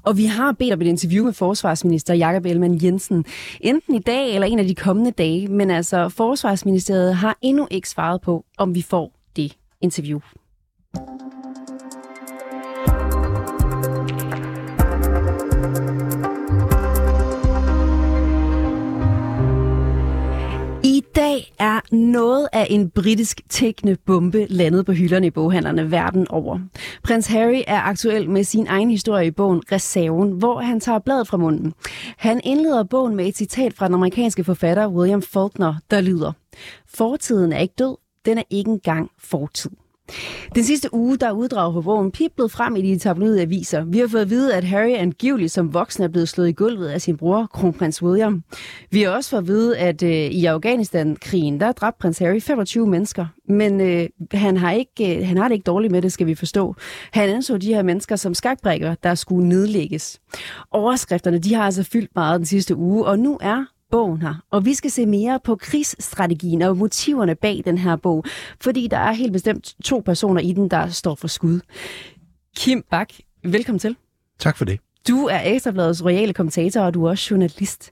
Og 0.04 0.18
vi 0.18 0.26
har 0.26 0.52
bedt 0.52 0.74
om 0.74 0.82
et 0.82 0.88
interview 0.88 1.26
med 1.26 1.34
forsvarsminister 1.34 2.14
Jakob 2.14 2.46
Ellemann 2.46 2.84
Jensen. 2.84 3.26
Enten 3.62 3.96
i 3.96 4.00
dag 4.00 4.34
eller 4.34 4.48
en 4.48 4.60
af 4.60 4.66
de 4.66 4.76
kommende 4.76 5.12
dage. 5.12 5.48
Men 5.48 5.72
altså, 5.72 6.10
Forsvarsministeriet 6.10 7.16
har 7.16 7.38
endnu 7.42 7.68
ikke 7.72 7.90
svaret 7.90 8.22
på, 8.22 8.46
om 8.58 8.76
vi 8.76 8.82
får 8.82 9.12
det 9.36 9.58
interview. 9.82 10.20
Noget 21.92 22.48
af 22.54 22.68
en 22.70 22.90
britisk 22.90 23.42
tækkende 23.50 23.98
bombe 24.06 24.46
landet 24.50 24.86
på 24.86 24.92
hylderne 24.92 25.28
i 25.28 25.30
boghandlerne 25.30 25.92
verden 25.92 26.28
over. 26.30 26.60
Prins 27.04 27.28
Harry 27.28 27.62
er 27.68 27.82
aktuel 27.82 28.30
med 28.30 28.44
sin 28.44 28.68
egen 28.68 28.92
historie 28.92 29.28
i 29.28 29.32
bogen 29.32 29.62
Reserven, 29.72 30.32
hvor 30.32 30.60
han 30.60 30.80
tager 30.80 31.00
bladet 31.00 31.28
fra 31.28 31.38
munden. 31.38 31.74
Han 32.18 32.42
indleder 32.44 32.84
bogen 32.84 33.16
med 33.16 33.28
et 33.28 33.38
citat 33.38 33.74
fra 33.74 33.86
den 33.86 33.94
amerikanske 33.94 34.44
forfatter 34.44 34.88
William 34.88 35.22
Faulkner, 35.22 35.76
der 35.92 36.02
lyder 36.02 36.32
Fortiden 36.88 37.54
er 37.54 37.60
ikke 37.60 37.76
død, 37.78 37.98
den 38.26 38.38
er 38.38 38.44
ikke 38.50 38.72
engang 38.72 39.12
fortid. 39.20 39.72
Den 40.56 40.64
sidste 40.64 40.94
uge, 40.94 41.18
der 41.18 41.28
er 41.28 41.32
uddrag 41.32 41.74
på 42.38 42.48
frem 42.48 42.76
i 42.76 42.82
de 42.82 43.00
tabloide 43.00 43.42
aviser. 43.42 43.84
Vi 43.84 44.00
har 44.00 44.08
fået 44.08 44.22
at 44.22 44.30
vide, 44.30 44.56
at 44.56 44.64
Harry 44.64 44.94
angiveligt 44.94 45.52
som 45.52 45.74
voksen 45.74 46.04
er 46.04 46.08
blevet 46.08 46.30
slået 46.30 46.50
i 46.50 46.52
gulvet 46.52 46.88
af 46.88 47.02
sin 47.02 47.18
bror, 47.18 47.48
kronprins 47.54 48.04
William. 48.04 48.44
Vi 48.92 49.02
har 49.02 49.10
også 49.10 49.30
fået 49.30 49.42
at 49.42 49.48
vide, 49.48 49.78
at 49.78 50.04
øh, 50.04 50.10
i 50.10 50.46
Afghanistan-krigen, 50.46 51.60
der 51.60 51.72
dræbte 51.72 51.98
prins 52.02 52.20
Harry 52.20 52.42
25 52.42 52.88
mennesker. 52.88 53.26
Men 53.50 53.82
øh, 53.82 54.10
han, 54.32 54.58
har 54.58 54.72
ikke, 54.72 55.18
øh, 55.18 55.28
han 55.28 55.38
har 55.38 55.48
det 55.48 55.56
ikke 55.56 55.64
dårligt 55.64 55.92
med 55.92 56.02
det, 56.02 56.12
skal 56.12 56.28
vi 56.28 56.36
forstå. 56.36 56.76
Han 57.12 57.30
anså 57.30 57.58
de 57.58 57.74
her 57.74 57.84
mennesker 57.84 58.16
som 58.16 58.34
skakbrækker, 58.34 58.96
der 59.04 59.16
skulle 59.16 59.50
nedlægges. 59.50 60.20
Overskrifterne, 60.72 61.40
de 61.40 61.54
har 61.54 61.64
altså 61.64 61.84
fyldt 61.84 62.12
meget 62.16 62.40
den 62.40 62.46
sidste 62.46 62.76
uge, 62.76 63.06
og 63.06 63.20
nu 63.20 63.38
er 63.42 63.66
bogen 63.92 64.22
her. 64.22 64.34
Og 64.52 64.66
vi 64.66 64.74
skal 64.74 64.92
se 64.92 65.06
mere 65.06 65.40
på 65.44 65.56
krigsstrategien 65.56 66.62
og 66.62 66.78
motiverne 66.78 67.36
bag 67.36 67.62
den 67.66 67.78
her 67.78 67.96
bog, 67.96 68.26
fordi 68.62 68.88
der 68.88 68.98
er 68.98 69.12
helt 69.12 69.34
bestemt 69.34 69.76
to 69.84 70.02
personer 70.06 70.42
i 70.42 70.54
den, 70.54 70.70
der 70.70 70.88
står 70.90 71.16
for 71.16 71.28
skud. 71.28 71.60
Kim 72.58 72.84
Bak, 72.92 73.10
velkommen 73.44 73.80
til. 73.80 73.96
Tak 74.40 74.58
for 74.58 74.66
det. 74.66 74.80
Du 75.08 75.26
er 75.26 75.40
Ekstrabladets 75.44 76.06
royale 76.06 76.34
kommentator, 76.34 76.82
og 76.82 76.94
du 76.94 77.06
er 77.06 77.10
også 77.10 77.28
journalist. 77.32 77.92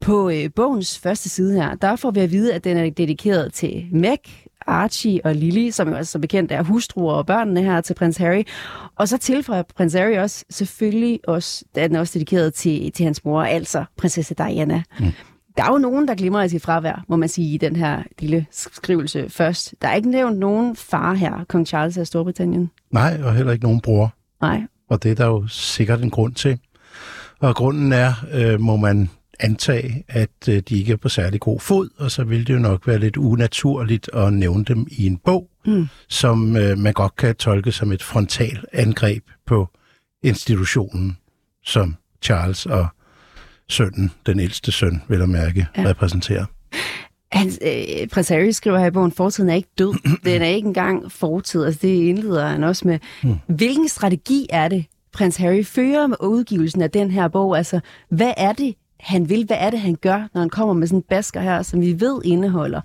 På 0.00 0.30
øh, 0.30 0.50
bogens 0.56 0.98
første 0.98 1.28
side 1.28 1.54
her, 1.54 1.74
der 1.74 1.96
får 1.96 2.10
vi 2.10 2.20
at 2.20 2.30
vide, 2.30 2.54
at 2.54 2.64
den 2.64 2.76
er 2.76 2.90
dedikeret 2.90 3.52
til 3.52 3.88
Meg, 3.92 4.18
Archie 4.66 5.20
og 5.24 5.34
Lily, 5.34 5.70
som 5.70 5.88
jo 5.88 5.94
altså 5.94 6.12
som 6.12 6.20
bekendt 6.20 6.52
er 6.52 6.62
hustruer 6.62 7.14
og 7.14 7.26
børnene 7.26 7.62
her 7.62 7.80
til 7.80 7.94
prins 7.94 8.16
Harry. 8.16 8.42
Og 8.96 9.08
så 9.08 9.18
tilføjer 9.18 9.62
prins 9.76 9.94
Harry 9.94 10.16
også 10.16 10.44
selvfølgelig 10.50 11.20
også, 11.28 11.64
den 11.74 11.96
er 11.96 12.00
også 12.00 12.14
dedikeret 12.14 12.54
til, 12.54 12.92
til 12.92 13.04
hans 13.04 13.24
mor, 13.24 13.42
altså 13.42 13.84
prinsesse 13.96 14.34
Diana. 14.34 14.82
Mm. 15.00 15.06
Der 15.56 15.64
er 15.64 15.72
jo 15.72 15.78
nogen, 15.78 16.08
der 16.08 16.14
glimrer 16.14 16.42
i 16.42 16.48
sit 16.48 16.62
fravær, 16.62 17.04
må 17.08 17.16
man 17.16 17.28
sige, 17.28 17.54
i 17.54 17.56
den 17.56 17.76
her 17.76 18.02
lille 18.18 18.46
skrivelse 18.50 19.30
først. 19.30 19.74
Der 19.82 19.88
er 19.88 19.94
ikke 19.94 20.10
nævnt 20.10 20.38
nogen 20.38 20.76
far 20.76 21.14
her, 21.14 21.44
kong 21.48 21.66
Charles 21.66 21.98
af 21.98 22.06
Storbritannien. 22.06 22.70
Nej, 22.90 23.20
og 23.22 23.34
heller 23.34 23.52
ikke 23.52 23.64
nogen 23.64 23.80
bror. 23.80 24.14
Nej. 24.42 24.62
Og 24.90 25.02
det 25.02 25.10
er 25.10 25.14
der 25.14 25.26
jo 25.26 25.46
sikkert 25.48 26.02
en 26.02 26.10
grund 26.10 26.34
til. 26.34 26.58
Og 27.40 27.56
grunden 27.56 27.92
er, 27.92 28.12
øh, 28.32 28.60
må 28.60 28.76
man 28.76 29.10
antage, 29.42 30.04
at 30.08 30.48
øh, 30.48 30.62
de 30.68 30.78
ikke 30.78 30.92
er 30.92 30.96
på 30.96 31.08
særlig 31.08 31.40
god 31.40 31.60
fod, 31.60 31.88
og 31.96 32.10
så 32.10 32.24
vil 32.24 32.46
det 32.46 32.54
jo 32.54 32.58
nok 32.58 32.86
være 32.86 32.98
lidt 32.98 33.16
unaturligt 33.16 34.10
at 34.14 34.32
nævne 34.32 34.64
dem 34.64 34.86
i 34.90 35.06
en 35.06 35.16
bog, 35.16 35.48
mm. 35.66 35.88
som 36.08 36.56
øh, 36.56 36.78
man 36.78 36.92
godt 36.92 37.16
kan 37.16 37.34
tolke 37.34 37.72
som 37.72 37.92
et 37.92 38.02
frontal 38.02 38.64
angreb 38.72 39.24
på 39.46 39.68
institutionen, 40.22 41.16
som 41.64 41.96
Charles 42.22 42.66
og 42.66 42.86
sønnen, 43.68 44.10
den 44.26 44.40
ældste 44.40 44.72
søn, 44.72 45.02
vil 45.08 45.18
jeg 45.18 45.28
mærke, 45.28 45.66
ja. 45.76 45.84
repræsenterer. 45.86 46.44
Han, 47.32 47.46
øh, 47.46 48.08
prins 48.08 48.28
Harry 48.28 48.50
skriver 48.50 48.78
her 48.78 48.86
i 48.86 48.90
bogen, 48.90 49.12
fortiden 49.12 49.50
er 49.50 49.54
ikke 49.54 49.68
død. 49.78 49.94
Den 50.24 50.42
er 50.42 50.46
ikke 50.46 50.66
engang 50.66 51.12
fortid. 51.12 51.64
Altså, 51.64 51.78
det 51.82 51.88
indleder 51.88 52.46
han 52.46 52.64
også 52.64 52.88
med. 52.88 52.98
Hmm. 53.22 53.34
Hvilken 53.46 53.88
strategi 53.88 54.46
er 54.50 54.68
det, 54.68 54.84
prins 55.12 55.36
Harry 55.36 55.64
fører 55.64 56.06
med 56.06 56.16
udgivelsen 56.20 56.82
af 56.82 56.90
den 56.90 57.10
her 57.10 57.28
bog? 57.28 57.56
Altså, 57.56 57.80
hvad 58.08 58.32
er 58.36 58.52
det, 58.52 58.74
han 59.02 59.28
vil? 59.28 59.44
Hvad 59.46 59.56
er 59.60 59.70
det, 59.70 59.80
han 59.80 59.94
gør, 59.94 60.28
når 60.34 60.40
han 60.40 60.50
kommer 60.50 60.74
med 60.74 60.86
sådan 60.86 60.98
en 60.98 61.04
basker 61.08 61.40
her, 61.40 61.62
som 61.62 61.80
vi 61.80 62.00
ved 62.00 62.20
indeholder 62.24 62.80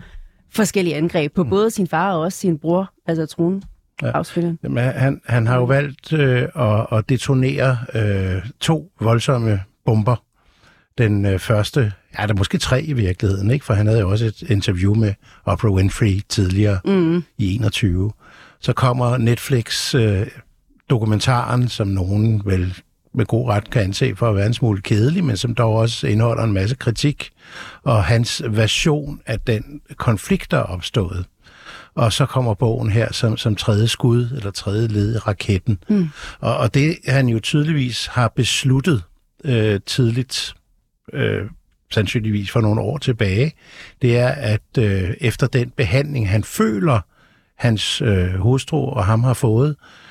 forskellige 0.49 0.95
angreb 0.95 1.34
på 1.34 1.43
hmm. 1.43 1.49
både 1.49 1.71
sin 1.71 1.88
far 1.88 2.13
og 2.13 2.21
også 2.21 2.38
sin 2.38 2.58
bror, 2.58 2.93
altså 3.08 3.25
tronen? 3.25 3.63
Ja. 4.01 4.21
Jamen, 4.63 4.84
han, 4.84 5.21
han 5.25 5.47
har 5.47 5.58
jo 5.58 5.63
valgt 5.63 6.13
øh, 6.13 6.47
at, 6.56 6.88
at 6.91 7.10
detonere 7.10 7.77
øh, 7.93 8.49
to 8.60 8.91
voldsomme 8.99 9.62
bomber. 9.86 10.23
Den 10.97 11.25
øh, 11.25 11.39
første, 11.39 11.93
ja, 12.19 12.27
der 12.27 12.34
er 12.34 12.38
måske 12.38 12.58
tre 12.58 12.84
i 12.84 12.93
virkeligheden, 12.93 13.51
ikke? 13.51 13.65
for 13.65 13.73
han 13.73 13.88
havde 13.88 13.99
jo 13.99 14.10
også 14.10 14.25
et 14.25 14.41
interview 14.41 14.93
med 14.93 15.13
Oprah 15.45 15.73
Winfrey 15.73 16.19
tidligere 16.30 16.80
mm. 16.86 17.23
i 17.38 17.56
21. 17.56 18.12
Så 18.60 18.73
kommer 18.73 19.17
Netflix 19.17 19.95
øh, 19.95 20.27
dokumentaren, 20.89 21.67
som 21.67 21.88
nogen 21.88 22.41
vel 22.45 22.73
med 23.17 23.25
god 23.25 23.49
ret 23.49 23.69
kan 23.69 23.82
anse 23.82 24.15
for 24.15 24.30
at 24.30 24.36
være 24.36 24.45
en 24.45 24.53
smule 24.53 24.82
kedelig, 24.82 25.23
men 25.23 25.38
som 25.38 25.56
dog 25.56 25.75
også 25.75 26.08
indeholder 26.08 26.43
en 26.43 26.53
masse 26.53 26.75
kritik, 26.75 27.30
og 27.84 28.03
hans 28.03 28.43
version 28.49 29.21
af 29.25 29.39
den 29.39 29.82
konflikt, 29.97 30.51
der 30.51 30.58
er 30.58 30.63
opstået. 30.63 31.25
Og 31.95 32.13
så 32.13 32.25
kommer 32.25 32.53
bogen 32.53 32.89
her 32.89 33.13
som, 33.13 33.38
som 33.38 33.56
tredje 33.56 33.88
skud, 33.88 34.30
eller 34.36 34.51
tredje 34.51 34.88
led 34.88 35.15
i 35.15 35.17
raketten. 35.17 35.80
Mm. 35.89 36.10
Og, 36.39 36.58
og 36.58 36.73
det 36.73 36.97
han 37.08 37.30
jo 37.30 37.39
tydeligvis 37.39 38.06
har 38.06 38.27
besluttet 38.27 39.03
øh, 39.45 39.80
tidligt, 39.86 40.56
øh, 41.13 41.45
sandsynligvis 41.91 42.51
for 42.51 42.62
nogle 42.62 42.82
år 42.82 42.97
tilbage, 42.97 43.53
det 44.01 44.17
er, 44.17 44.27
at 44.27 44.77
øh, 44.80 45.13
efter 45.21 45.47
den 45.47 45.69
behandling, 45.69 46.30
han 46.30 46.43
føler, 46.43 46.99
hans 47.58 48.01
øh, 48.01 48.34
hustru 48.34 48.89
og 48.89 49.06
ham 49.06 49.23
har 49.23 49.34
fået, 49.34 49.69
øh, 49.69 50.07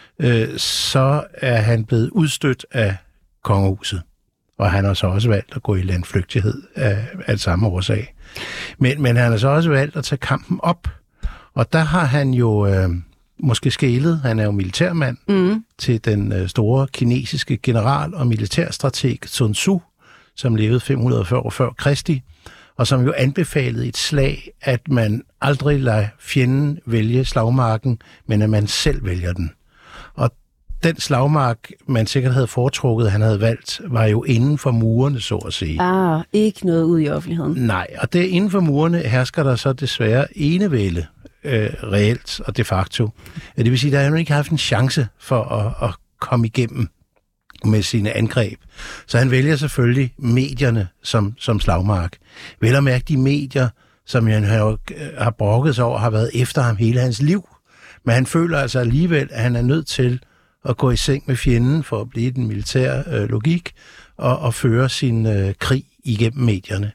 så 0.56 1.24
er 1.34 1.56
han 1.56 1.84
blevet 1.84 2.10
udstødt 2.10 2.66
af 2.72 2.96
kongehuset. 3.44 4.02
Og 4.58 4.70
han 4.70 4.84
har 4.84 4.94
så 4.94 5.06
også 5.06 5.28
valgt 5.28 5.56
at 5.56 5.62
gå 5.62 5.74
i 5.74 5.82
landflygtighed 5.82 6.62
af, 6.74 7.06
af 7.26 7.38
samme 7.38 7.66
årsag. 7.66 8.14
Men, 8.78 9.02
men 9.02 9.16
han 9.16 9.30
har 9.30 9.38
så 9.38 9.48
også 9.48 9.70
valgt 9.70 9.96
at 9.96 10.04
tage 10.04 10.18
kampen 10.18 10.60
op. 10.62 10.88
Og 11.54 11.72
der 11.72 11.78
har 11.78 12.04
han 12.04 12.34
jo 12.34 12.66
øh, 12.66 12.90
måske 13.38 13.70
skælet, 13.70 14.20
han 14.20 14.38
er 14.38 14.44
jo 14.44 14.50
militærmand, 14.50 15.16
mm. 15.28 15.64
til 15.78 16.04
den 16.04 16.32
øh, 16.32 16.48
store 16.48 16.86
kinesiske 16.92 17.56
general 17.56 18.14
og 18.14 18.26
militærstrateg 18.26 19.18
Sun 19.26 19.54
Tzu, 19.54 19.82
som 20.36 20.54
levede 20.54 20.80
540 20.80 21.40
år 21.40 21.50
før 21.50 21.70
Kristi, 21.70 22.22
og 22.76 22.86
som 22.86 23.04
jo 23.04 23.12
anbefalede 23.16 23.86
et 23.86 23.96
slag, 23.96 24.50
at 24.60 24.88
man 24.88 25.22
aldrig 25.40 25.80
lader 25.80 26.06
fjenden 26.18 26.78
vælge 26.86 27.24
slagmarken, 27.24 27.98
men 28.26 28.42
at 28.42 28.50
man 28.50 28.66
selv 28.66 29.04
vælger 29.04 29.32
den. 29.32 29.50
Den 30.86 31.00
slagmark, 31.00 31.58
man 31.86 32.06
sikkert 32.06 32.34
havde 32.34 32.46
foretrukket, 32.46 33.10
han 33.10 33.20
havde 33.20 33.40
valgt, 33.40 33.80
var 33.84 34.04
jo 34.04 34.24
inden 34.24 34.58
for 34.58 34.70
murene, 34.70 35.20
så 35.20 35.36
at 35.36 35.52
sige. 35.52 35.82
Ah, 35.82 36.24
ikke 36.32 36.66
noget 36.66 36.82
ud 36.82 37.00
i 37.00 37.08
offentligheden. 37.08 37.66
Nej, 37.66 37.86
og 37.98 38.12
det 38.12 38.24
inden 38.24 38.50
for 38.50 38.60
murene 38.60 38.98
hersker 38.98 39.42
der 39.42 39.56
så 39.56 39.72
desværre 39.72 40.38
enevælde 40.38 41.06
øh, 41.44 41.70
reelt 41.82 42.40
og 42.40 42.56
de 42.56 42.64
facto. 42.64 43.10
Det 43.56 43.70
vil 43.70 43.78
sige, 43.78 43.98
at 43.98 44.04
der 44.04 44.10
har 44.10 44.16
ikke 44.16 44.32
haft 44.32 44.50
en 44.50 44.58
chance 44.58 45.08
for 45.18 45.42
at, 45.42 45.88
at 45.88 45.94
komme 46.20 46.46
igennem 46.46 46.88
med 47.64 47.82
sine 47.82 48.16
angreb. 48.16 48.58
Så 49.06 49.18
han 49.18 49.30
vælger 49.30 49.56
selvfølgelig 49.56 50.14
medierne 50.18 50.88
som, 51.02 51.34
som 51.38 51.60
slagmark. 51.60 52.16
Vel 52.60 52.74
at 52.74 52.84
mærke 52.84 53.04
de 53.08 53.16
medier, 53.16 53.68
som 54.06 54.26
han 54.26 54.44
har, 54.44 54.78
har 55.22 55.30
brokket 55.30 55.74
sig 55.74 55.84
over, 55.84 55.98
har 55.98 56.10
været 56.10 56.30
efter 56.34 56.62
ham 56.62 56.76
hele 56.76 57.00
hans 57.00 57.22
liv. 57.22 57.48
Men 58.04 58.14
han 58.14 58.26
føler 58.26 58.58
altså 58.58 58.78
alligevel, 58.78 59.28
at 59.30 59.42
han 59.42 59.56
er 59.56 59.62
nødt 59.62 59.86
til 59.86 60.20
at 60.68 60.76
gå 60.76 60.90
i 60.90 60.96
seng 60.96 61.24
med 61.26 61.36
fjenden 61.36 61.82
for 61.82 62.00
at 62.00 62.10
blive 62.10 62.30
den 62.30 62.46
militære 62.46 63.04
øh, 63.12 63.28
logik 63.28 63.72
og, 64.16 64.38
og 64.38 64.54
føre 64.54 64.88
sin 64.88 65.26
øh, 65.26 65.54
krig 65.58 65.84
igennem 66.04 66.44
medierne. 66.44 66.92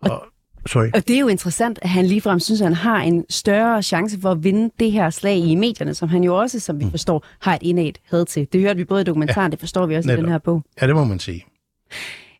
Og, 0.00 0.24
Sorry. 0.66 0.90
Og 0.94 1.08
det 1.08 1.16
er 1.16 1.20
jo 1.20 1.28
interessant, 1.28 1.78
at 1.82 1.88
han 1.88 2.06
ligefrem 2.06 2.40
synes, 2.40 2.60
at 2.60 2.66
han 2.66 2.74
har 2.74 3.02
en 3.02 3.24
større 3.30 3.82
chance 3.82 4.20
for 4.20 4.30
at 4.30 4.44
vinde 4.44 4.70
det 4.80 4.92
her 4.92 5.10
slag 5.10 5.36
i 5.36 5.54
medierne, 5.54 5.94
som 5.94 6.08
han 6.08 6.24
jo 6.24 6.38
også, 6.38 6.60
som 6.60 6.80
vi 6.80 6.84
mm. 6.84 6.90
forstår, 6.90 7.24
har 7.40 7.54
et 7.54 7.62
indad 7.62 7.92
had 8.10 8.26
til. 8.26 8.48
Det 8.52 8.60
hørte 8.60 8.76
vi 8.76 8.84
både 8.84 9.00
i 9.00 9.04
dokumentaren, 9.04 9.46
ja, 9.46 9.50
det 9.50 9.60
forstår 9.60 9.86
vi 9.86 9.96
også 9.96 10.06
netop. 10.06 10.18
i 10.18 10.22
den 10.22 10.30
her 10.30 10.38
bog. 10.38 10.62
Ja, 10.80 10.86
det 10.86 10.94
må 10.94 11.04
man 11.04 11.18
sige. 11.18 11.44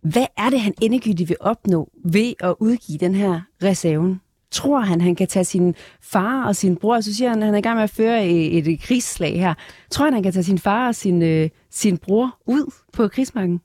Hvad 0.02 0.26
er 0.36 0.50
det, 0.50 0.60
han 0.60 0.74
endegyldigt 0.82 1.28
vil 1.28 1.36
opnå 1.40 1.90
ved 2.04 2.34
at 2.40 2.54
udgive 2.60 2.98
den 2.98 3.14
her 3.14 3.40
reserven? 3.62 4.20
Tror 4.50 4.80
han, 4.80 5.00
han 5.00 5.14
kan 5.14 5.28
tage 5.28 5.44
sin 5.44 5.74
far 6.02 6.44
og 6.46 6.56
sin 6.56 6.76
bror, 6.76 7.00
så 7.00 7.14
siger 7.14 7.30
han, 7.30 7.38
at 7.38 7.44
han 7.44 7.54
er 7.54 7.58
i 7.58 7.62
gang 7.62 7.76
med 7.76 7.84
at 7.84 7.90
føre 7.90 8.26
et, 8.26 8.66
et 8.66 8.80
krigsslag 8.80 9.40
her. 9.40 9.54
Tror 9.90 10.04
han, 10.04 10.14
han 10.14 10.22
kan 10.22 10.32
tage 10.32 10.44
sin 10.44 10.58
far 10.58 10.88
og 10.88 10.94
sin, 10.94 11.22
øh, 11.22 11.48
sin 11.70 11.98
bror 11.98 12.38
ud 12.46 12.72
på 12.92 13.08
krigsmarken? 13.08 13.60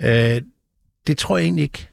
Øh, 0.00 0.42
det 1.06 1.18
tror 1.18 1.36
jeg 1.36 1.44
egentlig 1.44 1.62
ikke 1.62 1.88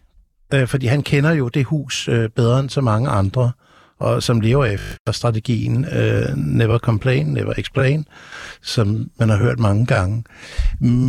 øh, 0.53 0.67
fordi 0.67 0.85
han 0.85 1.03
kender 1.03 1.31
jo 1.31 1.47
det 1.47 1.65
hus 1.65 2.07
øh, 2.07 2.29
bedre 2.29 2.59
end 2.59 2.69
så 2.69 2.81
mange 2.81 3.09
andre, 3.09 3.51
og 3.99 4.23
som 4.23 4.41
lever 4.41 4.65
efter 4.65 5.11
strategien 5.11 5.85
øh, 5.85 6.37
Never 6.37 6.77
Complain, 6.77 7.25
Never 7.25 7.53
Explain, 7.57 8.05
som 8.61 9.11
man 9.19 9.29
har 9.29 9.37
hørt 9.37 9.59
mange 9.59 9.85
gange. 9.85 10.23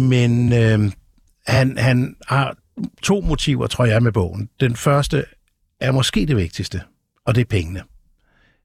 Men 0.08 0.52
øh, 0.52 0.92
han, 1.46 1.78
han 1.78 2.16
har 2.26 2.56
to 3.02 3.20
motiver, 3.20 3.66
tror 3.66 3.84
jeg, 3.84 4.02
med 4.02 4.12
bogen. 4.12 4.48
Den 4.60 4.76
første 4.76 5.24
er 5.82 5.92
måske 5.92 6.26
det 6.26 6.36
vigtigste, 6.36 6.80
og 7.26 7.34
det 7.34 7.40
er 7.40 7.44
pengene. 7.44 7.82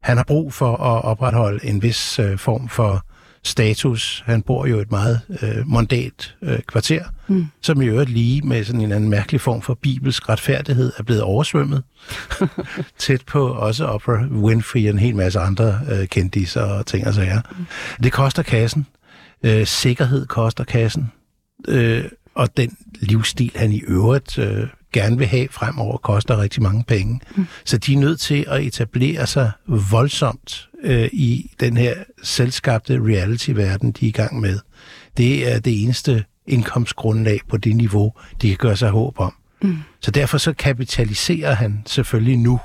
Han 0.02 0.18
har 0.18 0.24
brug 0.24 0.54
for 0.54 0.72
at 0.72 1.04
opretholde 1.04 1.66
en 1.66 1.82
vis 1.82 2.20
øh, 2.20 2.38
form 2.38 2.70
for 2.70 3.06
status. 3.44 4.24
Han 4.26 4.42
bor 4.42 4.66
jo 4.66 4.78
i 4.78 4.82
et 4.82 4.92
meget 4.92 5.22
øh, 5.42 5.68
mondat 5.68 6.36
øh, 6.42 6.60
kvarter, 6.60 7.04
mm. 7.28 7.46
som 7.62 7.82
i 7.82 7.86
øvrigt 7.86 8.10
lige 8.10 8.42
med 8.42 8.64
sådan 8.64 8.82
en 8.82 8.92
anden 8.92 9.10
mærkelig 9.10 9.42
form 9.42 9.62
for 9.62 9.74
bibelsk 9.74 10.30
retfærdighed 10.30 10.94
er 10.98 11.04
blevet 11.04 11.22
oversvømmet. 11.22 11.84
Tæt 12.98 13.22
på 13.26 13.48
også 13.48 13.86
Oprah 13.86 14.32
Winfrey 14.32 14.84
og 14.84 14.90
en 14.90 15.00
hel 15.00 15.16
masse 15.16 15.40
andre 15.40 15.80
øh, 15.92 16.08
kendiser 16.08 16.62
og 16.62 16.86
ting 16.86 17.08
og 17.08 17.14
sager. 17.14 17.42
Mm. 17.58 17.66
Det 18.04 18.12
koster 18.12 18.44
kassen. 18.44 18.88
Øh, 19.44 19.68
sikkerhed 19.68 20.26
koster 20.26 20.64
kassen. 20.64 21.12
Øh, 21.68 22.06
og 22.38 22.58
den 22.58 22.78
livsstil, 23.00 23.52
han 23.56 23.72
i 23.72 23.80
øvrigt 23.80 24.38
øh, 24.38 24.68
gerne 24.94 25.18
vil 25.18 25.28
have 25.28 25.48
fremover, 25.52 25.98
koster 25.98 26.42
rigtig 26.42 26.64
mange 26.64 26.84
penge. 26.88 27.20
Mm. 27.36 27.46
Så 27.66 27.78
de 27.78 27.94
er 27.94 27.98
nødt 27.98 28.20
til 28.20 28.46
at 28.48 28.64
etablere 28.64 29.28
sig 29.28 29.52
voldsomt 29.68 30.70
øh, 30.84 31.10
i 31.14 31.52
den 31.60 31.78
her 31.78 31.94
selvskabte 32.24 33.00
reality-verden, 33.00 33.92
de 33.92 34.06
er 34.06 34.10
i 34.10 34.12
gang 34.12 34.40
med. 34.40 34.60
Det 35.18 35.52
er 35.52 35.60
det 35.60 35.84
eneste 35.84 36.24
indkomstgrundlag 36.48 37.40
på 37.50 37.58
det 37.58 37.76
niveau, 37.76 38.14
de 38.42 38.48
kan 38.48 38.58
gøre 38.58 38.78
sig 38.78 38.90
håb 38.90 39.20
om. 39.20 39.34
Mm. 39.62 39.78
Så 40.02 40.12
derfor 40.12 40.38
så 40.38 40.54
kapitaliserer 40.54 41.54
han 41.54 41.84
selvfølgelig 41.86 42.38
nu. 42.38 42.60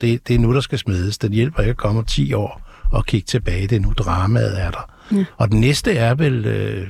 Det, 0.00 0.28
det 0.28 0.34
er 0.34 0.38
nu, 0.38 0.54
der 0.54 0.60
skal 0.60 0.78
smedes. 0.78 1.18
Den 1.18 1.32
hjælper 1.32 1.60
ikke 1.60 1.70
at 1.70 1.76
komme 1.76 1.98
om 1.98 2.06
10 2.06 2.32
år 2.32 2.70
og 2.92 3.06
kigge 3.06 3.26
tilbage. 3.26 3.66
Det 3.66 3.76
er 3.76 3.80
nu, 3.80 3.92
dramaet 3.92 4.60
er 4.60 4.70
der. 4.70 4.90
Mm. 5.10 5.24
Og 5.36 5.50
den 5.50 5.60
næste 5.60 5.92
er 5.92 6.14
vel... 6.14 6.46
Øh, 6.46 6.88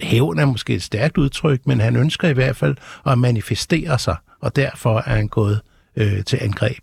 hævn 0.00 0.38
er 0.38 0.44
måske 0.44 0.74
et 0.74 0.82
stærkt 0.82 1.18
udtryk, 1.18 1.66
men 1.66 1.80
han 1.80 1.96
ønsker 1.96 2.28
i 2.28 2.32
hvert 2.32 2.56
fald 2.56 2.76
at 3.06 3.18
manifestere 3.18 3.98
sig, 3.98 4.16
og 4.40 4.56
derfor 4.56 4.98
er 4.98 5.14
han 5.14 5.28
gået 5.28 5.60
øh, 5.96 6.24
til 6.24 6.38
angreb. 6.42 6.78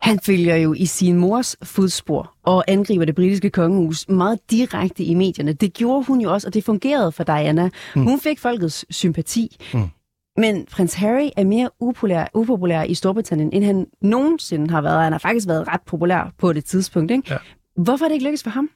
Han 0.00 0.20
følger 0.20 0.56
jo 0.56 0.74
i 0.74 0.86
sin 0.86 1.16
mors 1.16 1.56
fodspor 1.62 2.34
og 2.42 2.64
angriber 2.68 3.04
det 3.04 3.14
britiske 3.14 3.50
kongehus 3.50 4.08
meget 4.08 4.38
direkte 4.50 5.04
i 5.04 5.14
medierne. 5.14 5.52
Det 5.52 5.72
gjorde 5.72 6.04
hun 6.06 6.20
jo 6.20 6.32
også, 6.32 6.48
og 6.48 6.54
det 6.54 6.64
fungerede 6.64 7.12
for 7.12 7.24
Diana. 7.24 7.70
Mm. 7.96 8.02
Hun 8.02 8.20
fik 8.20 8.38
folkets 8.38 8.84
sympati. 8.90 9.56
Mm. 9.74 9.88
Men 10.36 10.66
prins 10.70 10.94
Harry 10.94 11.28
er 11.36 11.44
mere 11.44 11.70
upopulær, 11.80 12.26
upopulær 12.34 12.82
i 12.82 12.94
Storbritannien, 12.94 13.52
end 13.52 13.64
han 13.64 13.86
nogensinde 14.02 14.70
har 14.70 14.80
været. 14.80 15.02
Han 15.02 15.12
har 15.12 15.18
faktisk 15.18 15.48
været 15.48 15.68
ret 15.68 15.80
populær 15.86 16.32
på 16.38 16.52
det 16.52 16.64
tidspunkt. 16.64 17.10
Ikke? 17.10 17.22
Ja. 17.30 17.36
Hvorfor 17.76 18.04
er 18.04 18.08
det 18.08 18.14
ikke 18.14 18.24
lykkedes 18.24 18.42
for 18.42 18.50
ham? 18.50 18.70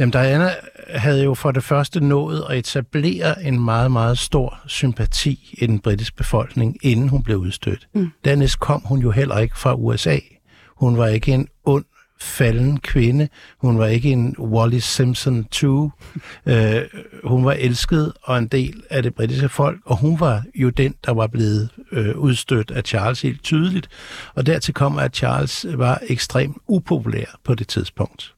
Jamen, 0.00 0.12
Diana 0.12 0.50
havde 0.88 1.24
jo 1.24 1.34
for 1.34 1.50
det 1.50 1.64
første 1.64 2.00
nået 2.00 2.44
at 2.50 2.58
etablere 2.58 3.44
en 3.44 3.60
meget, 3.64 3.92
meget 3.92 4.18
stor 4.18 4.60
sympati 4.66 5.56
i 5.58 5.66
den 5.66 5.80
britiske 5.80 6.16
befolkning, 6.16 6.76
inden 6.82 7.08
hun 7.08 7.22
blev 7.22 7.36
udstødt. 7.36 7.88
Mm. 7.94 8.10
Dernæst 8.24 8.60
kom 8.60 8.82
hun 8.84 9.00
jo 9.00 9.10
heller 9.10 9.38
ikke 9.38 9.58
fra 9.58 9.74
USA. 9.74 10.18
Hun 10.76 10.98
var 10.98 11.06
ikke 11.06 11.32
en 11.32 11.48
ond, 11.64 11.84
falden 12.20 12.80
kvinde. 12.80 13.28
Hun 13.58 13.78
var 13.78 13.86
ikke 13.86 14.10
en 14.10 14.36
Wallis 14.38 14.84
Simpson 14.84 15.44
2. 15.44 15.90
øh, 16.46 16.82
hun 17.24 17.44
var 17.44 17.52
elsket 17.52 18.12
og 18.22 18.38
en 18.38 18.46
del 18.46 18.82
af 18.90 19.02
det 19.02 19.14
britiske 19.14 19.48
folk, 19.48 19.80
og 19.84 19.96
hun 19.96 20.20
var 20.20 20.42
jo 20.54 20.70
den, 20.70 20.94
der 21.06 21.12
var 21.12 21.26
blevet 21.26 21.68
øh, 21.92 22.16
udstødt 22.16 22.70
af 22.70 22.82
Charles 22.82 23.22
helt 23.22 23.42
tydeligt. 23.42 23.88
Og 24.34 24.46
dertil 24.46 24.74
kom, 24.74 24.98
at 24.98 25.16
Charles 25.16 25.66
var 25.74 26.00
ekstremt 26.02 26.56
upopulær 26.68 27.38
på 27.44 27.54
det 27.54 27.68
tidspunkt. 27.68 28.34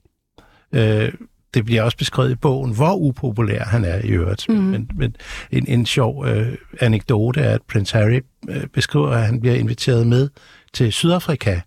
Øh, 0.73 1.13
det 1.55 1.65
bliver 1.65 1.83
også 1.83 1.97
beskrevet 1.97 2.31
i 2.31 2.35
bogen, 2.35 2.75
hvor 2.75 2.95
upopulær 2.95 3.65
han 3.65 3.85
er 3.85 3.99
i 4.05 4.09
øvrigt. 4.09 4.49
Mm. 4.49 4.55
Men, 4.55 4.91
men 4.97 5.17
en, 5.51 5.65
en 5.69 5.87
sjov 5.87 6.27
øh, 6.27 6.55
anekdote 6.81 7.41
er, 7.41 7.55
at 7.55 7.63
Prince 7.73 7.97
Harry 7.97 8.21
øh, 8.49 8.67
beskriver, 8.67 9.11
at 9.11 9.27
han 9.27 9.41
bliver 9.41 9.57
inviteret 9.57 10.07
med 10.07 10.29
til 10.73 10.93
Sydafrika, 10.93 11.61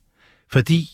fordi 0.51 0.89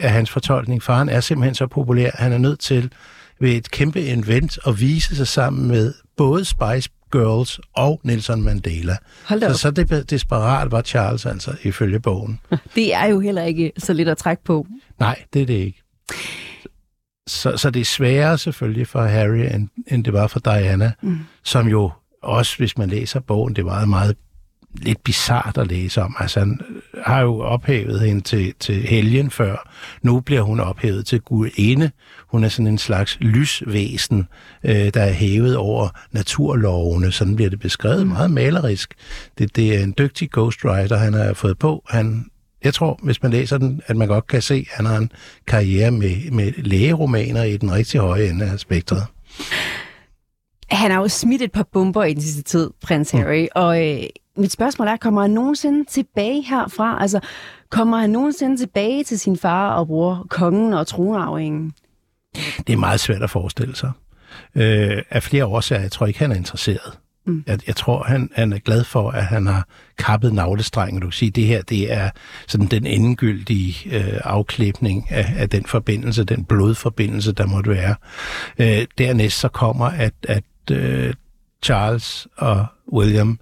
af 0.00 0.10
hans 0.10 0.30
fortolkning, 0.30 0.82
faren 0.82 1.08
er 1.08 1.20
simpelthen 1.20 1.54
så 1.54 1.66
populær, 1.66 2.10
han 2.14 2.32
er 2.32 2.38
nødt 2.38 2.60
til 2.60 2.92
ved 3.40 3.50
et 3.50 3.70
kæmpe 3.70 4.00
event 4.00 4.58
at 4.66 4.80
vise 4.80 5.16
sig 5.16 5.28
sammen 5.28 5.68
med 5.68 5.94
både 6.16 6.44
Spice 6.44 6.90
Girls 7.12 7.60
og 7.76 8.00
Nelson 8.04 8.42
Mandela. 8.42 8.96
Så, 9.28 9.58
så 9.58 9.70
det, 9.70 10.10
desperat 10.10 10.72
var 10.72 10.82
Charles 10.82 11.26
altså, 11.26 11.54
ifølge 11.62 12.00
bogen. 12.00 12.40
Det 12.74 12.94
er 12.94 13.06
jo 13.06 13.20
heller 13.20 13.42
ikke 13.42 13.72
så 13.78 13.92
lidt 13.92 14.08
at 14.08 14.18
trække 14.18 14.44
på. 14.44 14.66
Nej, 14.98 15.22
det 15.32 15.42
er 15.42 15.46
det 15.46 15.54
ikke. 15.54 15.82
Så, 17.26 17.56
så 17.56 17.70
det 17.70 17.80
er 17.80 17.84
sværere 17.84 18.38
selvfølgelig 18.38 18.86
for 18.86 19.02
Harry, 19.02 19.54
end, 19.54 19.68
end 19.86 20.04
det 20.04 20.12
var 20.12 20.26
for 20.26 20.40
Diana, 20.40 20.92
mm. 21.02 21.18
som 21.42 21.68
jo 21.68 21.90
også, 22.22 22.56
hvis 22.58 22.78
man 22.78 22.88
læser 22.88 23.20
bogen, 23.20 23.56
det 23.56 23.64
var 23.64 23.84
meget 23.84 24.16
lidt 24.74 25.04
bizart 25.04 25.58
at 25.58 25.66
læse 25.66 26.02
om. 26.02 26.16
Altså, 26.18 26.40
han 26.40 26.60
har 27.04 27.20
jo 27.20 27.40
ophævet 27.40 28.00
hende 28.00 28.20
til, 28.20 28.54
til 28.60 28.74
helgen 28.74 29.30
før. 29.30 29.70
Nu 30.02 30.20
bliver 30.20 30.42
hun 30.42 30.60
ophævet 30.60 31.06
til 31.06 31.20
gudinde. 31.20 31.90
Hun 32.26 32.44
er 32.44 32.48
sådan 32.48 32.66
en 32.66 32.78
slags 32.78 33.18
lysvæsen, 33.20 34.28
øh, 34.64 34.94
der 34.94 35.02
er 35.02 35.12
hævet 35.12 35.56
over 35.56 35.88
naturlovene. 36.10 37.12
Sådan 37.12 37.36
bliver 37.36 37.50
det 37.50 37.60
beskrevet 37.60 38.06
mm. 38.06 38.12
meget 38.12 38.30
malerisk. 38.30 38.94
Det, 39.38 39.56
det 39.56 39.74
er 39.74 39.82
en 39.82 39.94
dygtig 39.98 40.30
ghostwriter, 40.30 40.96
han 40.96 41.14
har 41.14 41.34
fået 41.34 41.58
på. 41.58 41.84
Han, 41.88 42.26
jeg 42.64 42.74
tror, 42.74 42.98
hvis 43.02 43.22
man 43.22 43.32
læser 43.32 43.58
den, 43.58 43.80
at 43.86 43.96
man 43.96 44.08
godt 44.08 44.26
kan 44.26 44.42
se, 44.42 44.54
at 44.54 44.76
han 44.76 44.86
har 44.86 44.96
en 44.96 45.12
karriere 45.46 45.90
med, 45.90 46.30
med 46.30 46.52
lægeromaner 46.52 47.42
i 47.42 47.56
den 47.56 47.72
rigtig 47.72 48.00
høje 48.00 48.28
ende 48.28 48.44
af 48.44 48.58
spektret. 48.58 49.06
Han 50.70 50.90
har 50.90 51.00
jo 51.00 51.08
smidt 51.08 51.42
et 51.42 51.52
par 51.52 51.66
bomber 51.72 52.04
i 52.04 52.14
den 52.14 52.22
sidste 52.22 52.42
tid, 52.42 52.70
prins 52.82 53.10
Harry, 53.10 53.46
og 53.54 53.88
øh, 53.88 54.02
mit 54.36 54.52
spørgsmål 54.52 54.88
er, 54.88 54.96
kommer 54.96 55.22
han 55.22 55.30
nogensinde 55.30 55.84
tilbage 55.84 56.42
herfra? 56.42 57.02
Altså, 57.02 57.20
kommer 57.70 57.98
han 57.98 58.10
nogensinde 58.10 58.56
tilbage 58.56 59.04
til 59.04 59.18
sin 59.18 59.36
far 59.36 59.74
og 59.74 59.86
bror, 59.86 60.26
kongen 60.30 60.72
og 60.72 60.86
tronarvingen? 60.86 61.72
Det 62.66 62.72
er 62.72 62.76
meget 62.76 63.00
svært 63.00 63.22
at 63.22 63.30
forestille 63.30 63.76
sig. 63.76 63.90
Øh, 64.54 65.02
af 65.10 65.22
flere 65.22 65.46
årsager, 65.46 65.82
jeg 65.82 65.92
tror 65.92 66.06
ikke, 66.06 66.18
han 66.18 66.32
er 66.32 66.36
interesseret. 66.36 66.98
Mm. 67.26 67.44
Jeg, 67.46 67.58
jeg 67.66 67.76
tror, 67.76 68.04
han, 68.04 68.30
han 68.34 68.52
er 68.52 68.58
glad 68.58 68.84
for, 68.84 69.10
at 69.10 69.24
han 69.24 69.46
har 69.46 69.68
kappet 69.98 70.32
navlestrengen. 70.32 71.00
Du 71.00 71.06
kan 71.06 71.12
sige, 71.12 71.30
det 71.30 71.46
her 71.46 71.62
det 71.62 71.92
er 71.92 72.10
sådan 72.48 72.66
den 72.66 72.86
endegyldige 72.86 73.96
øh, 73.96 74.20
afklipning 74.24 75.10
af, 75.10 75.34
af 75.36 75.50
den 75.50 75.66
forbindelse, 75.66 76.24
den 76.24 76.44
blodforbindelse, 76.44 77.32
der 77.32 77.46
måtte 77.46 77.70
være. 77.70 77.94
Øh, 78.58 78.86
dernæst 78.98 79.40
så 79.40 79.48
kommer, 79.48 79.86
at, 79.86 80.14
at 80.22 80.44
øh, 80.70 81.14
Charles 81.62 82.28
og 82.36 82.66
William 82.92 83.38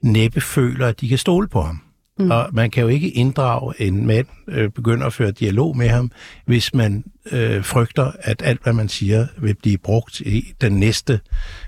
næppe 0.00 0.40
føler, 0.40 0.86
at 0.86 1.00
de 1.00 1.08
kan 1.08 1.18
stole 1.18 1.48
på 1.48 1.62
ham. 1.62 1.82
Mm. 2.18 2.30
Og 2.30 2.48
man 2.52 2.70
kan 2.70 2.82
jo 2.82 2.88
ikke 2.88 3.10
inddrage 3.10 3.74
en 3.78 4.06
mand, 4.06 4.26
øh, 4.48 4.70
begynde 4.70 5.06
at 5.06 5.12
føre 5.12 5.30
dialog 5.30 5.76
med 5.76 5.88
ham, 5.88 6.10
hvis 6.46 6.74
man 6.74 7.04
øh, 7.32 7.64
frygter, 7.64 8.12
at 8.20 8.42
alt, 8.44 8.62
hvad 8.62 8.72
man 8.72 8.88
siger, 8.88 9.26
vil 9.38 9.54
blive 9.54 9.78
brugt 9.78 10.20
i 10.20 10.52
den 10.60 10.72
næste 10.72 11.20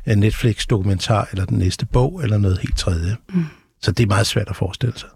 øh, 0.07 0.16
Netflix-dokumentar, 0.16 1.28
eller 1.30 1.44
den 1.44 1.59
næste 1.59 1.87
bog, 1.87 2.22
eller 2.22 2.38
noget 2.38 2.59
helt 2.59 2.78
tredje. 2.78 3.16
Mm. 3.28 3.44
Så 3.83 3.92
det 3.92 4.02
er 4.02 4.09
meget 4.09 4.26
svært 4.26 4.48
at 4.48 4.57
forestille 4.57 4.98
sig. 4.98 5.09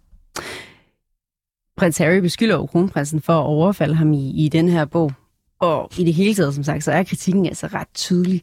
Prins 1.76 1.98
Harry 1.98 2.18
beskylder 2.18 2.54
jo 2.54 2.66
kronprinsen 2.66 3.22
for 3.22 3.32
at 3.32 3.44
overfalde 3.44 3.94
ham 3.94 4.12
i, 4.12 4.44
i 4.44 4.48
den 4.48 4.68
her 4.68 4.84
bog. 4.84 5.12
Og 5.60 5.90
i 5.98 6.04
det 6.04 6.14
hele 6.14 6.34
taget, 6.34 6.54
som 6.54 6.64
sagt, 6.64 6.84
så 6.84 6.92
er 6.92 7.02
kritikken 7.02 7.46
altså 7.46 7.66
ret 7.66 7.88
tydelig. 7.94 8.42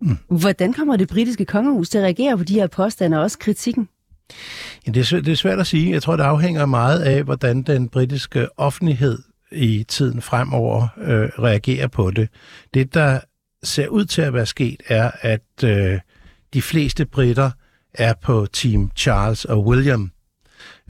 Mm. 0.00 0.38
Hvordan 0.38 0.72
kommer 0.72 0.96
det 0.96 1.08
britiske 1.08 1.44
kongehus 1.44 1.88
til 1.88 1.98
at 1.98 2.04
reagere 2.04 2.38
på 2.38 2.44
de 2.44 2.54
her 2.54 2.66
påstande 2.66 3.16
og 3.16 3.22
også 3.22 3.38
kritikken? 3.38 3.88
Ja, 4.86 4.92
det, 4.92 5.00
er, 5.00 5.04
svæ- 5.04 5.20
det 5.20 5.28
er 5.28 5.36
svært 5.36 5.58
at 5.60 5.66
sige. 5.66 5.92
Jeg 5.92 6.02
tror, 6.02 6.16
det 6.16 6.24
afhænger 6.24 6.66
meget 6.66 7.00
af, 7.00 7.22
hvordan 7.22 7.62
den 7.62 7.88
britiske 7.88 8.58
offentlighed 8.58 9.18
i 9.52 9.84
tiden 9.88 10.22
fremover 10.22 10.88
øh, 10.98 11.28
reagerer 11.38 11.86
på 11.88 12.10
det. 12.10 12.28
Det, 12.74 12.94
der 12.94 13.20
ser 13.62 13.88
ud 13.88 14.04
til 14.04 14.22
at 14.22 14.34
være 14.34 14.46
sket, 14.46 14.82
er, 14.88 15.10
at 15.20 15.64
øh, 15.64 15.98
de 16.54 16.62
fleste 16.62 17.04
britter 17.06 17.50
er 17.94 18.14
på 18.22 18.46
Team 18.52 18.90
Charles 18.96 19.44
og 19.44 19.66
William. 19.66 20.10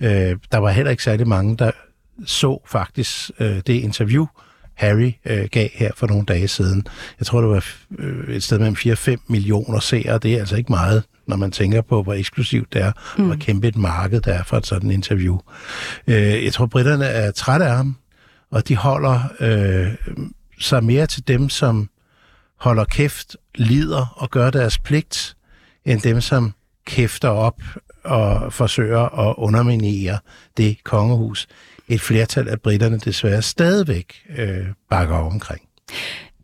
Øh, 0.00 0.36
der 0.52 0.58
var 0.58 0.70
heller 0.70 0.90
ikke 0.90 1.02
særlig 1.02 1.28
mange, 1.28 1.56
der 1.56 1.70
så 2.26 2.60
faktisk 2.66 3.30
øh, 3.40 3.56
det 3.66 3.68
interview, 3.74 4.26
Harry 4.74 5.12
øh, 5.24 5.48
gav 5.50 5.68
her 5.74 5.90
for 5.96 6.06
nogle 6.06 6.24
dage 6.26 6.48
siden. 6.48 6.86
Jeg 7.18 7.26
tror, 7.26 7.40
det 7.40 7.50
var 7.50 7.66
øh, 7.98 8.34
et 8.34 8.42
sted 8.42 8.58
mellem 8.58 8.76
4-5 8.78 9.16
millioner 9.28 9.80
seere. 9.80 10.18
Det 10.18 10.34
er 10.34 10.38
altså 10.38 10.56
ikke 10.56 10.72
meget, 10.72 11.02
når 11.26 11.36
man 11.36 11.50
tænker 11.50 11.82
på, 11.82 12.02
hvor 12.02 12.14
eksklusivt 12.14 12.72
det 12.72 12.82
er, 12.82 12.92
mm. 13.16 13.22
og 13.22 13.26
hvor 13.26 13.36
kæmpe 13.36 13.68
et 13.68 13.76
marked 13.76 14.20
der 14.20 14.32
er 14.32 14.42
for 14.42 14.56
et 14.56 14.66
sådan 14.66 14.90
interview. 14.90 15.38
Øh, 16.06 16.44
jeg 16.44 16.52
tror, 16.52 16.66
britterne 16.66 17.04
er 17.04 17.30
trætte 17.30 17.66
af 17.66 17.76
ham, 17.76 17.96
og 18.50 18.68
de 18.68 18.76
holder 18.76 19.20
øh, 19.40 19.94
sig 20.60 20.84
mere 20.84 21.06
til 21.06 21.28
dem, 21.28 21.48
som 21.48 21.88
holder 22.60 22.84
kæft, 22.84 23.36
lider 23.54 24.14
og 24.16 24.30
gør 24.30 24.50
deres 24.50 24.78
pligt, 24.78 25.36
end 25.84 26.00
dem, 26.00 26.20
som 26.20 26.52
kæfter 26.86 27.28
op 27.28 27.62
og 28.04 28.52
forsøger 28.52 29.28
at 29.28 29.34
underminere 29.38 30.18
det 30.56 30.84
kongehus. 30.84 31.46
Et 31.88 32.00
flertal 32.00 32.48
af 32.48 32.60
britterne 32.60 32.98
desværre 32.98 33.42
stadigvæk 33.42 34.14
øh, 34.38 34.66
bakker 34.90 35.16
omkring. 35.16 35.62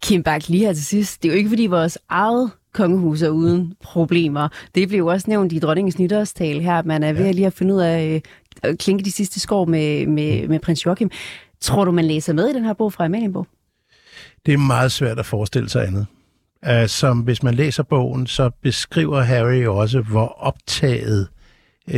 Kim 0.02 0.22
Bak, 0.22 0.48
lige 0.48 0.66
her 0.66 0.72
til 0.72 0.84
sidst. 0.84 1.22
Det 1.22 1.28
er 1.28 1.32
jo 1.32 1.38
ikke, 1.38 1.50
fordi 1.50 1.66
vores 1.66 1.98
eget 2.08 2.50
kongehus 2.72 3.22
er 3.22 3.28
uden 3.28 3.74
problemer. 3.82 4.48
Det 4.74 4.88
blev 4.88 4.98
jo 4.98 5.06
også 5.06 5.30
nævnt 5.30 5.52
i 5.52 5.58
dronningens 5.58 5.98
nytårstale 5.98 6.62
her, 6.62 6.78
at 6.78 6.86
man 6.86 7.02
er 7.02 7.12
ved 7.12 7.26
at 7.26 7.34
lige 7.34 7.46
at 7.46 7.52
finde 7.52 7.74
ud 7.74 7.80
af 7.80 8.14
øh, 8.14 8.20
at 8.62 8.78
klinke 8.78 9.04
de 9.04 9.12
sidste 9.12 9.40
skår 9.40 9.64
med, 9.64 10.06
med, 10.06 10.48
med 10.48 10.58
prins 10.58 10.86
Joachim. 10.86 11.10
Tror 11.60 11.84
du, 11.84 11.92
man 11.92 12.04
læser 12.04 12.32
med 12.32 12.48
i 12.48 12.54
den 12.54 12.64
her 12.64 12.72
bog 12.72 12.92
fra 12.92 13.04
Amalienborg? 13.04 13.46
Det 14.46 14.54
er 14.54 14.58
meget 14.58 14.92
svært 14.92 15.18
at 15.18 15.26
forestille 15.26 15.68
sig 15.68 15.86
andet. 15.86 16.06
Uh, 16.70 16.86
som 16.86 17.18
hvis 17.18 17.42
man 17.42 17.54
læser 17.54 17.82
bogen, 17.82 18.26
så 18.26 18.50
beskriver 18.62 19.20
Harry 19.20 19.66
også, 19.66 20.00
hvor 20.00 20.26
optaget 20.26 21.28
uh, 21.94 21.96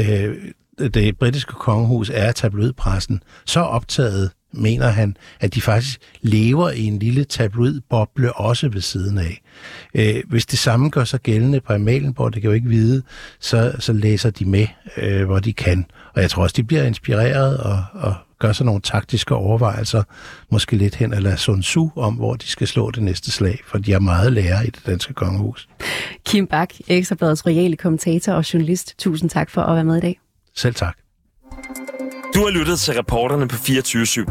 det 0.79 1.19
britiske 1.19 1.53
kongehus 1.53 2.11
er 2.11 2.27
af 2.27 2.35
tabloidpressen. 2.35 3.23
Så 3.47 3.61
optaget 3.61 4.31
mener 4.53 4.89
han, 4.89 5.17
at 5.41 5.55
de 5.55 5.61
faktisk 5.61 6.01
lever 6.21 6.71
i 6.71 6.83
en 6.83 6.99
lille 6.99 7.25
tabloidboble 7.25 8.33
også 8.33 8.69
ved 8.69 8.81
siden 8.81 9.19
af. 9.19 9.41
Øh, 9.95 10.23
hvis 10.29 10.47
det 10.47 10.59
samme 10.59 10.91
gør 10.91 11.05
sig 11.05 11.21
gældende 11.21 11.61
på 11.61 11.73
Amalienborg, 11.73 12.35
det 12.35 12.43
kan 12.43 12.49
jo 12.49 12.55
ikke 12.55 12.69
vide, 12.69 13.03
så, 13.41 13.73
så 13.79 13.93
læser 13.93 14.31
de 14.31 14.45
med, 14.45 14.67
øh, 14.97 15.25
hvor 15.25 15.39
de 15.39 15.53
kan. 15.53 15.87
Og 16.15 16.23
jeg 16.23 16.31
tror 16.31 16.43
også, 16.43 16.55
de 16.57 16.65
bliver 16.65 16.83
inspireret 16.83 17.59
og, 17.59 17.85
og 17.93 18.15
gør 18.39 18.53
sig 18.53 18.67
nogle 18.67 18.81
taktiske 18.81 19.35
overvejelser, 19.35 20.03
måske 20.51 20.77
lidt 20.77 20.95
hen 20.95 21.15
eller 21.15 21.37
Sun 21.37 21.63
Tzu, 21.63 21.91
om 21.97 22.15
hvor 22.15 22.35
de 22.35 22.47
skal 22.47 22.69
slå 22.69 22.91
det 22.91 23.03
næste 23.03 23.31
slag, 23.31 23.59
for 23.67 23.79
de 23.79 23.93
har 23.93 23.99
meget 23.99 24.33
lære 24.33 24.67
i 24.67 24.71
det 24.71 24.87
danske 24.87 25.15
kongehus. 25.15 25.69
Kim 26.27 26.47
Bak, 26.47 26.71
Ekstrabladets 26.89 27.47
royale 27.47 27.77
kommentator 27.77 28.33
og 28.33 28.53
journalist. 28.55 28.95
Tusind 28.99 29.31
tak 29.31 29.51
for 29.51 29.63
at 29.63 29.75
være 29.75 29.85
med 29.85 29.97
i 29.97 30.01
dag. 30.01 30.21
Selv 30.55 30.75
tak. 30.75 31.02
Du 32.35 32.41
har 32.41 32.51
lyttet 32.51 32.81
til 32.81 32.95
reporterne 32.95 33.49
på 33.49 33.57
24 33.57 34.03
/7. 34.03 34.25